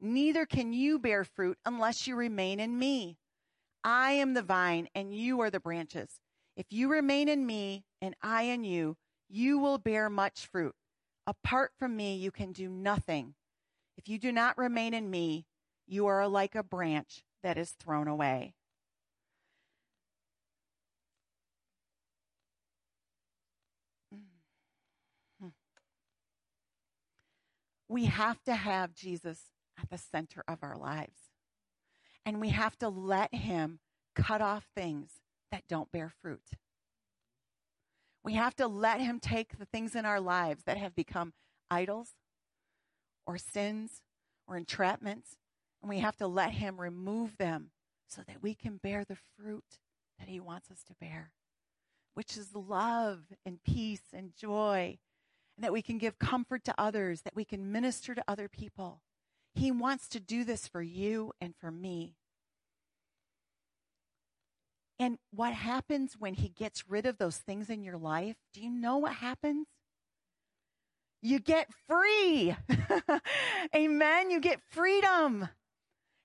Neither 0.00 0.46
can 0.46 0.72
you 0.72 0.98
bear 0.98 1.24
fruit 1.24 1.58
unless 1.64 2.06
you 2.06 2.14
remain 2.14 2.60
in 2.60 2.78
me. 2.78 3.18
I 3.82 4.12
am 4.12 4.34
the 4.34 4.42
vine, 4.42 4.88
and 4.94 5.14
you 5.14 5.40
are 5.40 5.50
the 5.50 5.60
branches. 5.60 6.20
If 6.56 6.66
you 6.70 6.88
remain 6.88 7.28
in 7.28 7.46
me, 7.46 7.84
and 8.00 8.14
I 8.22 8.42
in 8.42 8.64
you, 8.64 8.96
you 9.28 9.58
will 9.58 9.78
bear 9.78 10.08
much 10.08 10.46
fruit. 10.46 10.74
Apart 11.26 11.72
from 11.78 11.96
me, 11.96 12.16
you 12.16 12.30
can 12.30 12.52
do 12.52 12.68
nothing. 12.68 13.34
If 13.96 14.08
you 14.08 14.18
do 14.18 14.30
not 14.32 14.56
remain 14.56 14.94
in 14.94 15.10
me, 15.10 15.46
you 15.86 16.06
are 16.06 16.28
like 16.28 16.54
a 16.54 16.62
branch 16.62 17.24
that 17.42 17.58
is 17.58 17.70
thrown 17.70 18.08
away. 18.08 18.54
we 27.88 28.04
have 28.04 28.42
to 28.44 28.54
have 28.54 28.94
Jesus 28.94 29.40
at 29.80 29.90
the 29.90 29.98
center 29.98 30.42
of 30.48 30.58
our 30.62 30.76
lives. 30.76 31.30
And 32.24 32.40
we 32.40 32.50
have 32.50 32.76
to 32.78 32.88
let 32.88 33.34
him 33.34 33.80
cut 34.14 34.40
off 34.40 34.66
things 34.74 35.20
that 35.50 35.64
don't 35.68 35.90
bear 35.92 36.10
fruit. 36.22 36.50
We 38.24 38.34
have 38.34 38.54
to 38.56 38.66
let 38.66 39.00
him 39.00 39.20
take 39.20 39.58
the 39.58 39.64
things 39.64 39.94
in 39.94 40.04
our 40.04 40.20
lives 40.20 40.64
that 40.66 40.76
have 40.76 40.94
become 40.94 41.32
idols 41.70 42.10
or 43.26 43.38
sins 43.38 44.02
or 44.46 44.58
entrapments, 44.58 45.36
and 45.80 45.88
we 45.88 46.00
have 46.00 46.16
to 46.16 46.26
let 46.26 46.52
him 46.52 46.80
remove 46.80 47.36
them 47.38 47.70
so 48.06 48.22
that 48.26 48.42
we 48.42 48.54
can 48.54 48.78
bear 48.78 49.04
the 49.04 49.16
fruit 49.36 49.78
that 50.18 50.28
he 50.28 50.40
wants 50.40 50.70
us 50.70 50.82
to 50.84 50.94
bear, 51.00 51.32
which 52.14 52.36
is 52.36 52.54
love 52.54 53.20
and 53.46 53.62
peace 53.62 54.02
and 54.12 54.34
joy 54.34 54.98
and 55.58 55.64
that 55.64 55.72
we 55.72 55.82
can 55.82 55.98
give 55.98 56.20
comfort 56.20 56.62
to 56.64 56.74
others, 56.78 57.22
that 57.22 57.34
we 57.34 57.44
can 57.44 57.72
minister 57.72 58.14
to 58.14 58.22
other 58.28 58.48
people. 58.48 59.02
He 59.58 59.72
wants 59.72 60.06
to 60.10 60.20
do 60.20 60.44
this 60.44 60.68
for 60.68 60.80
you 60.80 61.32
and 61.40 61.52
for 61.60 61.72
me. 61.72 62.14
And 65.00 65.18
what 65.32 65.52
happens 65.52 66.14
when 66.16 66.34
he 66.34 66.48
gets 66.48 66.88
rid 66.88 67.06
of 67.06 67.18
those 67.18 67.38
things 67.38 67.68
in 67.68 67.82
your 67.82 67.96
life? 67.96 68.36
Do 68.54 68.60
you 68.60 68.70
know 68.70 68.98
what 68.98 69.14
happens? 69.14 69.66
You 71.22 71.40
get 71.40 71.68
free. 71.88 72.54
Amen. 73.74 74.30
You 74.30 74.38
get 74.40 74.60
freedom. 74.70 75.48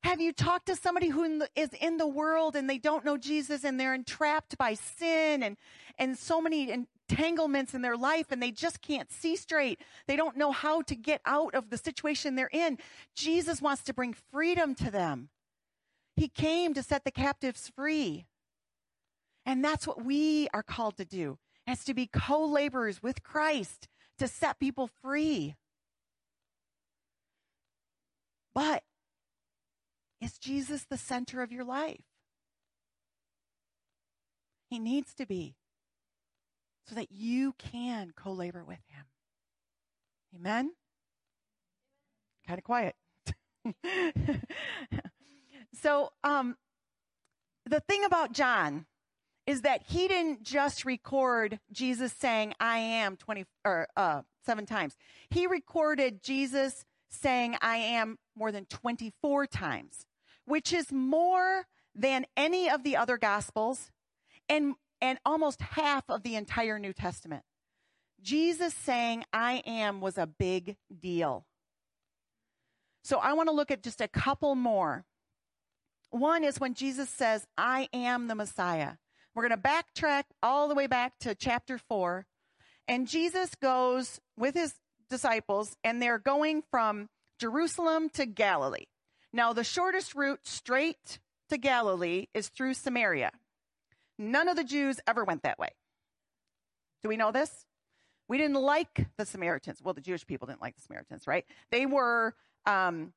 Have 0.03 0.21
you 0.21 0.31
talked 0.31 0.67
to 0.67 0.75
somebody 0.75 1.07
who 1.07 1.43
is 1.55 1.69
in 1.81 1.97
the 1.97 2.07
world 2.07 2.55
and 2.55 2.69
they 2.69 2.77
don't 2.77 3.03
know 3.03 3.17
Jesus 3.17 3.63
and 3.63 3.79
they're 3.79 3.95
entrapped 3.95 4.59
by 4.59 4.75
sin 4.75 5.41
and, 5.41 5.57
and 5.97 6.19
so 6.19 6.39
many 6.39 6.85
entanglements 7.13 7.73
in 7.73 7.81
their 7.81 7.97
life 7.97 8.31
and 8.31 8.41
they 8.41 8.51
just 8.51 8.81
can't 8.81 9.11
see 9.11 9.35
straight? 9.35 9.79
They 10.07 10.15
don't 10.15 10.37
know 10.37 10.51
how 10.51 10.81
to 10.83 10.95
get 10.95 11.21
out 11.25 11.53
of 11.55 11.69
the 11.69 11.77
situation 11.77 12.35
they're 12.35 12.49
in. 12.51 12.77
Jesus 13.15 13.61
wants 13.61 13.83
to 13.83 13.93
bring 13.93 14.15
freedom 14.31 14.75
to 14.75 14.91
them. 14.91 15.29
He 16.15 16.27
came 16.27 16.73
to 16.73 16.83
set 16.83 17.03
the 17.03 17.11
captives 17.11 17.71
free. 17.75 18.25
And 19.45 19.63
that's 19.63 19.87
what 19.87 20.03
we 20.03 20.47
are 20.53 20.63
called 20.63 20.97
to 20.97 21.05
do, 21.05 21.37
as 21.67 21.83
to 21.85 21.93
be 21.93 22.07
co-laborers 22.07 23.03
with 23.03 23.23
Christ 23.23 23.87
to 24.19 24.27
set 24.27 24.59
people 24.59 24.89
free. 25.01 25.55
But 28.53 28.83
is 30.21 30.37
Jesus 30.37 30.85
the 30.89 30.97
center 30.97 31.41
of 31.41 31.51
your 31.51 31.65
life? 31.65 32.03
He 34.69 34.79
needs 34.79 35.13
to 35.15 35.25
be 35.25 35.55
so 36.87 36.95
that 36.95 37.11
you 37.11 37.53
can 37.57 38.11
co 38.15 38.31
labor 38.31 38.63
with 38.63 38.79
him. 38.87 39.05
Amen? 40.35 40.71
Kind 42.47 42.57
of 42.57 42.63
quiet. 42.63 42.95
so, 45.81 46.11
um, 46.23 46.57
the 47.65 47.79
thing 47.79 48.03
about 48.03 48.33
John 48.33 48.85
is 49.45 49.61
that 49.61 49.83
he 49.87 50.07
didn't 50.07 50.43
just 50.43 50.85
record 50.85 51.59
Jesus 51.71 52.13
saying, 52.13 52.53
I 52.59 52.77
am 52.77 53.17
20 53.17 53.45
or 53.65 53.87
uh, 53.95 54.21
seven 54.45 54.65
times. 54.65 54.95
He 55.29 55.47
recorded 55.47 56.23
Jesus 56.23 56.85
saying, 57.09 57.55
I 57.61 57.77
am 57.77 58.17
more 58.35 58.51
than 58.51 58.65
24 58.65 59.47
times, 59.47 60.05
which 60.45 60.73
is 60.73 60.91
more 60.91 61.65
than 61.95 62.25
any 62.35 62.69
of 62.69 62.83
the 62.83 62.97
other 62.97 63.17
gospels 63.17 63.91
and, 64.49 64.75
and 65.03 65.19
almost 65.25 65.61
half 65.61 66.09
of 66.09 66.23
the 66.23 66.37
entire 66.37 66.79
New 66.79 66.93
Testament. 66.93 67.43
Jesus 68.21 68.73
saying, 68.73 69.25
I 69.33 69.61
am 69.65 69.99
was 69.99 70.17
a 70.17 70.25
big 70.25 70.77
deal. 70.97 71.45
So 73.03 73.19
I 73.19 73.33
want 73.33 73.49
to 73.49 73.53
look 73.53 73.69
at 73.69 73.83
just 73.83 73.99
a 73.99 74.07
couple 74.07 74.55
more. 74.55 75.03
One 76.09 76.45
is 76.45 76.57
when 76.57 76.73
Jesus 76.73 77.09
says, 77.09 77.45
I 77.57 77.89
am 77.91 78.29
the 78.29 78.35
Messiah. 78.35 78.93
We're 79.35 79.49
going 79.49 79.61
to 79.61 79.69
backtrack 79.69 80.23
all 80.41 80.69
the 80.69 80.75
way 80.75 80.87
back 80.87 81.19
to 81.19 81.35
chapter 81.35 81.77
4. 81.77 82.25
And 82.87 83.05
Jesus 83.05 83.55
goes 83.55 84.21
with 84.37 84.55
his 84.55 84.73
disciples, 85.09 85.75
and 85.83 86.01
they're 86.01 86.17
going 86.17 86.63
from 86.71 87.09
Jerusalem 87.39 88.07
to 88.11 88.25
Galilee. 88.25 88.85
Now, 89.33 89.51
the 89.51 89.65
shortest 89.65 90.15
route 90.15 90.47
straight 90.47 91.19
to 91.49 91.57
Galilee 91.57 92.27
is 92.33 92.47
through 92.47 92.75
Samaria. 92.75 93.31
None 94.17 94.47
of 94.47 94.55
the 94.55 94.63
Jews 94.63 94.99
ever 95.07 95.23
went 95.23 95.43
that 95.43 95.59
way. 95.59 95.69
Do 97.01 97.09
we 97.09 97.17
know 97.17 97.31
this? 97.31 97.65
We 98.27 98.37
didn't 98.37 98.61
like 98.61 99.07
the 99.17 99.25
Samaritans. 99.25 99.81
Well, 99.83 99.93
the 99.93 100.01
Jewish 100.01 100.25
people 100.25 100.47
didn't 100.47 100.61
like 100.61 100.75
the 100.75 100.81
Samaritans, 100.81 101.27
right? 101.27 101.45
They 101.71 101.85
were 101.85 102.35
um, 102.65 103.13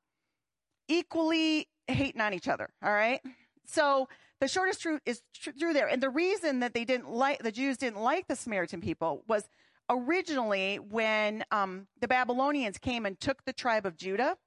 equally 0.87 1.67
hating 1.87 2.21
on 2.21 2.33
each 2.33 2.47
other, 2.47 2.69
all 2.83 2.91
right? 2.91 3.21
So 3.65 4.09
the 4.39 4.47
shortest 4.47 4.85
route 4.85 5.01
is 5.05 5.21
through 5.35 5.73
there. 5.73 5.87
And 5.87 6.03
the 6.03 6.09
reason 6.09 6.59
that 6.59 6.73
they 6.73 6.85
didn't 6.85 7.09
like, 7.09 7.41
the 7.43 7.51
Jews 7.51 7.77
didn't 7.77 8.01
like 8.01 8.27
the 8.27 8.35
Samaritan 8.35 8.81
people 8.81 9.23
was 9.27 9.47
originally 9.89 10.77
when 10.77 11.45
um, 11.51 11.87
the 11.99 12.07
Babylonians 12.07 12.77
came 12.77 13.05
and 13.05 13.19
took 13.19 13.45
the 13.45 13.53
tribe 13.53 13.85
of 13.85 13.95
Judah 13.95 14.37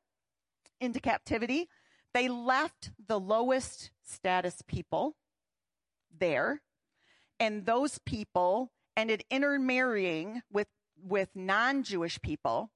into 0.81 1.01
captivity, 1.01 1.69
they 2.13 2.29
left 2.29 2.91
the 3.07 3.19
lowest 3.19 3.91
status 4.05 4.63
people 4.67 5.17
there. 6.21 6.61
And 7.39 7.67
those 7.67 7.99
people 7.99 8.71
ended 8.97 9.25
intermarrying 9.31 10.43
with, 10.53 10.69
with 11.03 11.31
non 11.35 11.83
Jewish 11.83 12.21
people, 12.21 12.71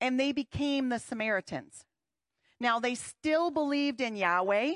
and 0.00 0.18
they 0.18 0.32
became 0.32 0.88
the 0.88 0.98
Samaritans. 0.98 1.84
Now, 2.60 2.80
they 2.80 2.94
still 2.94 3.50
believed 3.50 4.00
in 4.00 4.16
Yahweh, 4.16 4.74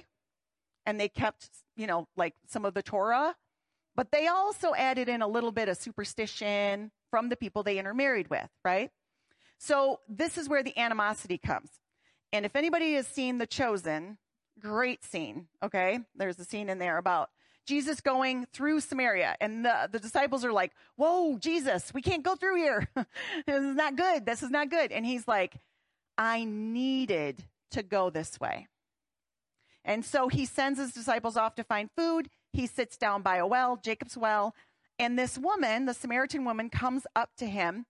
and 0.86 1.00
they 1.00 1.08
kept, 1.08 1.48
you 1.76 1.86
know, 1.86 2.08
like 2.16 2.34
some 2.46 2.64
of 2.64 2.74
the 2.74 2.82
Torah, 2.82 3.36
but 3.96 4.12
they 4.12 4.26
also 4.26 4.74
added 4.74 5.08
in 5.08 5.22
a 5.22 5.28
little 5.28 5.52
bit 5.52 5.68
of 5.68 5.76
superstition 5.76 6.90
from 7.10 7.28
the 7.28 7.36
people 7.36 7.62
they 7.62 7.78
intermarried 7.78 8.30
with, 8.30 8.48
right? 8.64 8.90
So 9.58 10.00
this 10.08 10.38
is 10.38 10.48
where 10.48 10.62
the 10.62 10.76
animosity 10.78 11.38
comes. 11.38 11.70
And 12.32 12.46
if 12.46 12.54
anybody 12.54 12.94
has 12.94 13.06
seen 13.06 13.38
The 13.38 13.46
Chosen, 13.46 14.18
great 14.58 15.04
scene, 15.04 15.48
okay? 15.62 16.00
There's 16.14 16.38
a 16.38 16.44
scene 16.44 16.68
in 16.68 16.78
there 16.78 16.96
about 16.96 17.30
Jesus 17.70 18.00
going 18.00 18.46
through 18.52 18.80
Samaria 18.80 19.36
and 19.40 19.64
the, 19.64 19.88
the 19.92 20.00
disciples 20.00 20.44
are 20.44 20.52
like, 20.52 20.72
whoa, 20.96 21.38
Jesus, 21.38 21.94
we 21.94 22.02
can't 22.02 22.24
go 22.24 22.34
through 22.34 22.56
here. 22.56 22.88
this 23.46 23.62
is 23.62 23.76
not 23.76 23.94
good. 23.94 24.26
This 24.26 24.42
is 24.42 24.50
not 24.50 24.70
good. 24.70 24.90
And 24.90 25.06
he's 25.06 25.28
like, 25.28 25.54
I 26.18 26.42
needed 26.42 27.44
to 27.70 27.84
go 27.84 28.10
this 28.10 28.40
way. 28.40 28.66
And 29.84 30.04
so 30.04 30.26
he 30.26 30.46
sends 30.46 30.80
his 30.80 30.90
disciples 30.90 31.36
off 31.36 31.54
to 31.54 31.62
find 31.62 31.88
food. 31.96 32.28
He 32.52 32.66
sits 32.66 32.96
down 32.96 33.22
by 33.22 33.36
a 33.36 33.46
well, 33.46 33.76
Jacob's 33.76 34.18
well, 34.18 34.52
and 34.98 35.16
this 35.16 35.38
woman, 35.38 35.86
the 35.86 35.94
Samaritan 35.94 36.44
woman, 36.44 36.70
comes 36.70 37.06
up 37.14 37.30
to 37.36 37.46
him 37.46 37.86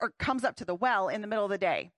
or 0.00 0.10
comes 0.18 0.42
up 0.42 0.56
to 0.56 0.64
the 0.64 0.74
well 0.74 1.06
in 1.06 1.20
the 1.20 1.28
middle 1.28 1.44
of 1.44 1.52
the 1.52 1.56
day. 1.56 1.92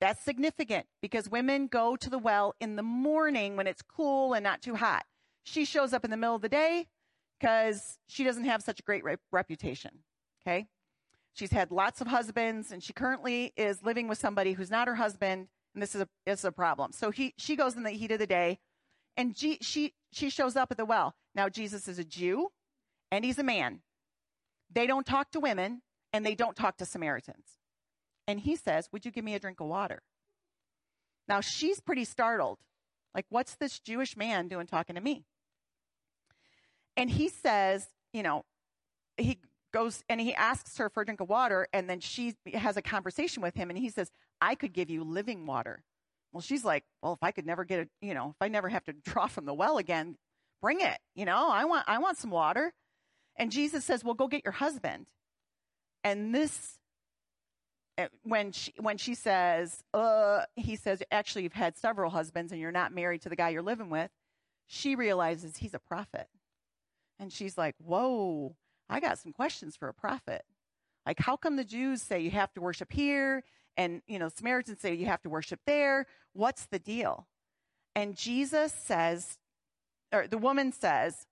That's 0.00 0.22
significant 0.22 0.86
because 1.02 1.28
women 1.28 1.66
go 1.66 1.96
to 1.96 2.08
the 2.08 2.16
well 2.16 2.54
in 2.60 2.76
the 2.76 2.84
morning 2.84 3.56
when 3.56 3.66
it's 3.66 3.82
cool 3.82 4.34
and 4.34 4.44
not 4.44 4.62
too 4.62 4.76
hot. 4.76 5.04
She 5.44 5.64
shows 5.64 5.92
up 5.92 6.04
in 6.04 6.10
the 6.10 6.16
middle 6.16 6.36
of 6.36 6.42
the 6.42 6.48
day 6.48 6.86
because 7.38 7.98
she 8.06 8.24
doesn't 8.24 8.44
have 8.44 8.62
such 8.62 8.80
a 8.80 8.82
great 8.82 9.04
re- 9.04 9.16
reputation. 9.32 9.90
Okay. 10.42 10.66
She's 11.32 11.52
had 11.52 11.70
lots 11.70 12.00
of 12.00 12.06
husbands 12.06 12.72
and 12.72 12.82
she 12.82 12.92
currently 12.92 13.52
is 13.56 13.82
living 13.82 14.08
with 14.08 14.18
somebody 14.18 14.52
who's 14.52 14.70
not 14.70 14.88
her 14.88 14.96
husband. 14.96 15.48
And 15.74 15.82
this 15.82 15.94
is 15.94 16.02
a, 16.02 16.08
is 16.26 16.44
a 16.44 16.52
problem. 16.52 16.92
So 16.92 17.10
he, 17.10 17.34
she 17.38 17.56
goes 17.56 17.76
in 17.76 17.84
the 17.84 17.90
heat 17.90 18.10
of 18.10 18.18
the 18.18 18.26
day 18.26 18.58
and 19.16 19.34
G, 19.34 19.58
she, 19.60 19.94
she 20.12 20.30
shows 20.30 20.56
up 20.56 20.70
at 20.70 20.76
the 20.76 20.84
well. 20.84 21.14
Now, 21.34 21.48
Jesus 21.48 21.86
is 21.86 21.98
a 21.98 22.04
Jew 22.04 22.48
and 23.10 23.24
he's 23.24 23.38
a 23.38 23.44
man. 23.44 23.80
They 24.72 24.86
don't 24.86 25.06
talk 25.06 25.30
to 25.32 25.40
women 25.40 25.82
and 26.12 26.26
they 26.26 26.34
don't 26.34 26.56
talk 26.56 26.76
to 26.78 26.84
Samaritans. 26.84 27.58
And 28.26 28.40
he 28.40 28.56
says, 28.56 28.88
Would 28.92 29.04
you 29.04 29.10
give 29.10 29.24
me 29.24 29.34
a 29.34 29.40
drink 29.40 29.60
of 29.60 29.66
water? 29.66 30.02
Now 31.28 31.40
she's 31.40 31.80
pretty 31.80 32.04
startled. 32.04 32.58
Like, 33.14 33.26
what's 33.28 33.54
this 33.56 33.78
Jewish 33.78 34.16
man 34.16 34.48
doing 34.48 34.66
talking 34.66 34.94
to 34.96 35.00
me? 35.00 35.24
And 36.96 37.10
he 37.10 37.28
says, 37.28 37.86
You 38.12 38.22
know, 38.22 38.44
he 39.16 39.38
goes 39.72 40.02
and 40.08 40.20
he 40.20 40.34
asks 40.34 40.78
her 40.78 40.88
for 40.88 41.02
a 41.02 41.04
drink 41.04 41.20
of 41.20 41.28
water. 41.28 41.68
And 41.72 41.88
then 41.88 42.00
she 42.00 42.34
has 42.52 42.76
a 42.76 42.82
conversation 42.82 43.42
with 43.42 43.54
him. 43.54 43.70
And 43.70 43.78
he 43.78 43.88
says, 43.88 44.10
I 44.40 44.54
could 44.54 44.72
give 44.72 44.90
you 44.90 45.04
living 45.04 45.46
water. 45.46 45.82
Well, 46.32 46.40
she's 46.40 46.64
like, 46.64 46.84
Well, 47.02 47.12
if 47.12 47.22
I 47.22 47.30
could 47.30 47.46
never 47.46 47.64
get 47.64 47.80
it, 47.80 47.88
you 48.00 48.14
know, 48.14 48.30
if 48.30 48.36
I 48.40 48.48
never 48.48 48.68
have 48.68 48.84
to 48.84 48.92
draw 49.04 49.26
from 49.26 49.46
the 49.46 49.54
well 49.54 49.78
again, 49.78 50.16
bring 50.60 50.80
it. 50.80 50.98
You 51.14 51.24
know, 51.24 51.48
I 51.50 51.64
want, 51.64 51.84
I 51.88 51.98
want 51.98 52.18
some 52.18 52.30
water. 52.30 52.72
And 53.36 53.50
Jesus 53.50 53.84
says, 53.84 54.04
Well, 54.04 54.14
go 54.14 54.28
get 54.28 54.44
your 54.44 54.52
husband. 54.52 55.06
And 56.04 56.34
this, 56.34 56.78
eh, 57.98 58.08
when 58.22 58.52
she, 58.52 58.72
when 58.78 58.96
she 58.96 59.14
says, 59.14 59.82
uh, 59.92 60.42
he 60.56 60.76
says, 60.76 61.02
Actually, 61.10 61.44
you've 61.44 61.52
had 61.52 61.76
several 61.76 62.10
husbands 62.10 62.52
and 62.52 62.60
you're 62.60 62.72
not 62.72 62.92
married 62.92 63.22
to 63.22 63.28
the 63.28 63.36
guy 63.36 63.50
you're 63.50 63.62
living 63.62 63.90
with, 63.90 64.10
she 64.66 64.94
realizes 64.94 65.56
he's 65.58 65.74
a 65.74 65.78
prophet. 65.78 66.28
And 67.20 67.32
she's 67.32 67.56
like, 67.56 67.76
Whoa, 67.78 68.56
I 68.88 68.98
got 68.98 69.18
some 69.18 69.32
questions 69.32 69.76
for 69.76 69.88
a 69.88 69.94
prophet. 69.94 70.42
Like, 71.06 71.20
how 71.20 71.36
come 71.36 71.56
the 71.56 71.64
Jews 71.64 72.02
say 72.02 72.20
you 72.20 72.30
have 72.30 72.52
to 72.54 72.60
worship 72.60 72.92
here? 72.92 73.44
And, 73.76 74.02
you 74.06 74.18
know, 74.18 74.28
Samaritans 74.28 74.80
say 74.80 74.94
you 74.94 75.06
have 75.06 75.22
to 75.22 75.30
worship 75.30 75.60
there. 75.66 76.06
What's 76.32 76.66
the 76.66 76.78
deal? 76.78 77.28
And 77.94 78.16
Jesus 78.16 78.72
says, 78.72 79.38
or 80.12 80.26
the 80.26 80.38
woman 80.38 80.72
says, 80.72 81.26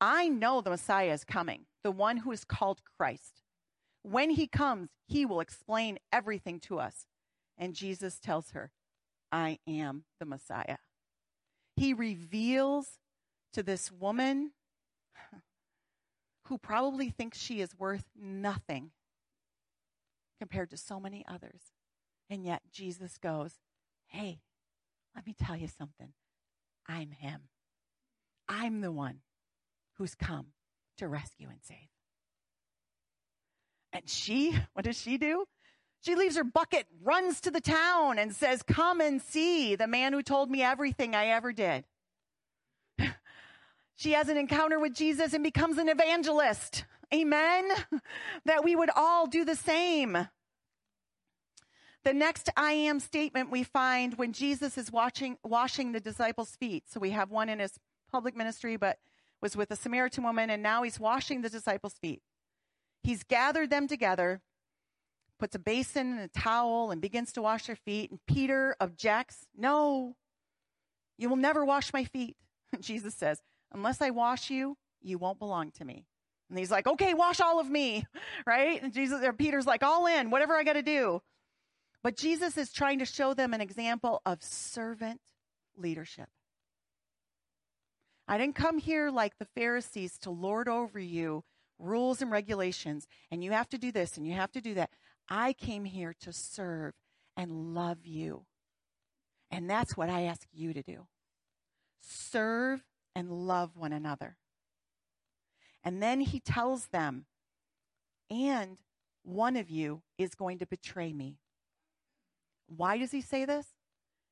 I 0.00 0.28
know 0.28 0.60
the 0.60 0.70
Messiah 0.70 1.12
is 1.12 1.24
coming, 1.24 1.66
the 1.82 1.90
one 1.90 2.18
who 2.18 2.32
is 2.32 2.44
called 2.44 2.80
Christ. 2.96 3.42
When 4.02 4.30
he 4.30 4.46
comes, 4.46 4.90
he 5.06 5.26
will 5.26 5.40
explain 5.40 5.98
everything 6.12 6.60
to 6.60 6.78
us. 6.78 7.06
And 7.56 7.74
Jesus 7.74 8.18
tells 8.18 8.50
her, 8.50 8.70
I 9.32 9.58
am 9.66 10.04
the 10.20 10.26
Messiah. 10.26 10.78
He 11.76 11.92
reveals 11.92 12.98
to 13.52 13.62
this 13.62 13.90
woman 13.90 14.52
who 16.44 16.58
probably 16.58 17.10
thinks 17.10 17.38
she 17.38 17.60
is 17.60 17.78
worth 17.78 18.04
nothing 18.18 18.90
compared 20.38 20.70
to 20.70 20.76
so 20.76 21.00
many 21.00 21.24
others. 21.28 21.60
And 22.30 22.44
yet 22.44 22.62
Jesus 22.72 23.18
goes, 23.18 23.54
Hey, 24.06 24.40
let 25.14 25.26
me 25.26 25.34
tell 25.34 25.56
you 25.56 25.68
something. 25.68 26.12
I'm 26.86 27.10
him. 27.10 27.42
I'm 28.48 28.80
the 28.80 28.92
one 28.92 29.20
who's 29.94 30.14
come 30.14 30.46
to 30.98 31.08
rescue 31.08 31.48
and 31.48 31.58
save. 31.62 31.88
And 33.92 34.08
she, 34.08 34.56
what 34.72 34.84
does 34.84 35.00
she 35.00 35.18
do? 35.18 35.44
She 36.00 36.14
leaves 36.14 36.36
her 36.36 36.44
bucket, 36.44 36.86
runs 37.02 37.40
to 37.40 37.50
the 37.50 37.60
town, 37.60 38.18
and 38.18 38.34
says, 38.34 38.62
Come 38.62 39.00
and 39.00 39.20
see 39.20 39.74
the 39.74 39.88
man 39.88 40.12
who 40.12 40.22
told 40.22 40.50
me 40.50 40.62
everything 40.62 41.14
I 41.14 41.26
ever 41.26 41.52
did. 41.52 41.84
She 43.98 44.12
has 44.12 44.28
an 44.28 44.36
encounter 44.36 44.78
with 44.78 44.94
Jesus 44.94 45.34
and 45.34 45.42
becomes 45.42 45.76
an 45.76 45.88
evangelist. 45.88 46.84
Amen. 47.12 47.68
That 48.44 48.62
we 48.62 48.76
would 48.76 48.90
all 48.94 49.26
do 49.26 49.44
the 49.44 49.56
same. 49.56 50.16
The 52.04 52.14
next 52.14 52.48
I 52.56 52.72
am 52.72 53.00
statement 53.00 53.50
we 53.50 53.64
find 53.64 54.14
when 54.14 54.32
Jesus 54.32 54.78
is 54.78 54.92
watching, 54.92 55.36
washing 55.42 55.90
the 55.90 56.00
disciples' 56.00 56.54
feet. 56.54 56.84
So 56.86 57.00
we 57.00 57.10
have 57.10 57.30
one 57.30 57.48
in 57.48 57.58
his 57.58 57.80
public 58.10 58.36
ministry, 58.36 58.76
but 58.76 58.98
was 59.42 59.56
with 59.56 59.70
a 59.72 59.76
Samaritan 59.76 60.22
woman, 60.22 60.48
and 60.48 60.62
now 60.62 60.84
he's 60.84 61.00
washing 61.00 61.42
the 61.42 61.50
disciples' 61.50 61.98
feet. 62.00 62.22
He's 63.02 63.24
gathered 63.24 63.68
them 63.68 63.88
together, 63.88 64.40
puts 65.40 65.56
a 65.56 65.58
basin 65.58 66.12
and 66.12 66.20
a 66.20 66.28
towel, 66.28 66.92
and 66.92 67.02
begins 67.02 67.32
to 67.32 67.42
wash 67.42 67.66
their 67.66 67.76
feet. 67.76 68.12
And 68.12 68.20
Peter 68.28 68.76
objects, 68.80 69.48
No, 69.56 70.14
you 71.18 71.28
will 71.28 71.36
never 71.36 71.64
wash 71.64 71.92
my 71.92 72.04
feet. 72.04 72.36
Jesus 72.80 73.14
says, 73.14 73.42
Unless 73.72 74.00
I 74.00 74.10
wash 74.10 74.50
you, 74.50 74.76
you 75.00 75.18
won't 75.18 75.38
belong 75.38 75.70
to 75.72 75.84
me. 75.84 76.06
And 76.48 76.58
he's 76.58 76.70
like, 76.70 76.86
Okay, 76.86 77.14
wash 77.14 77.40
all 77.40 77.60
of 77.60 77.68
me, 77.68 78.04
right? 78.46 78.82
And 78.82 78.92
Jesus 78.92 79.22
or 79.22 79.32
Peter's 79.32 79.66
like, 79.66 79.82
All 79.82 80.06
in, 80.06 80.30
whatever 80.30 80.54
I 80.56 80.64
got 80.64 80.74
to 80.74 80.82
do. 80.82 81.20
But 82.02 82.16
Jesus 82.16 82.56
is 82.56 82.72
trying 82.72 83.00
to 83.00 83.04
show 83.04 83.34
them 83.34 83.52
an 83.52 83.60
example 83.60 84.22
of 84.24 84.42
servant 84.42 85.20
leadership. 85.76 86.28
I 88.26 88.38
didn't 88.38 88.54
come 88.54 88.78
here 88.78 89.10
like 89.10 89.38
the 89.38 89.48
Pharisees 89.56 90.18
to 90.18 90.30
lord 90.30 90.68
over 90.68 90.98
you 90.98 91.44
rules 91.78 92.20
and 92.20 92.30
regulations, 92.30 93.06
and 93.30 93.42
you 93.42 93.52
have 93.52 93.68
to 93.68 93.78
do 93.78 93.92
this 93.92 94.16
and 94.16 94.26
you 94.26 94.34
have 94.34 94.52
to 94.52 94.60
do 94.60 94.74
that. 94.74 94.90
I 95.28 95.52
came 95.52 95.84
here 95.84 96.14
to 96.20 96.32
serve 96.32 96.94
and 97.36 97.74
love 97.74 98.04
you. 98.04 98.44
And 99.50 99.70
that's 99.70 99.96
what 99.96 100.10
I 100.10 100.24
ask 100.24 100.46
you 100.52 100.72
to 100.74 100.82
do 100.82 101.06
serve 102.00 102.82
and 103.18 103.32
love 103.48 103.72
one 103.74 103.92
another. 103.92 104.36
And 105.82 106.00
then 106.00 106.20
he 106.20 106.38
tells 106.38 106.86
them, 106.86 107.26
and 108.30 108.76
one 109.24 109.56
of 109.56 109.68
you 109.68 110.02
is 110.18 110.36
going 110.36 110.60
to 110.60 110.66
betray 110.66 111.12
me. 111.12 111.38
Why 112.68 112.96
does 112.96 113.10
he 113.10 113.20
say 113.20 113.44
this? 113.44 113.66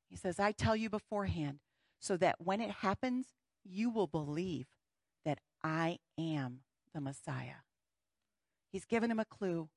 He 0.09 0.15
says, 0.15 0.39
I 0.39 0.53
tell 0.53 0.73
you 0.73 0.89
beforehand, 0.89 1.59
so 1.99 2.15
that 2.15 2.37
when 2.39 2.61
it 2.61 2.71
happens, 2.71 3.25
you 3.65 3.89
will 3.89 4.07
believe 4.07 4.67
that 5.25 5.39
I 5.61 5.97
am 6.17 6.59
the 6.93 7.01
Messiah. 7.01 7.59
He's 8.71 8.85
given 8.85 9.11
him 9.11 9.19
a 9.19 9.25
clue. 9.25 9.67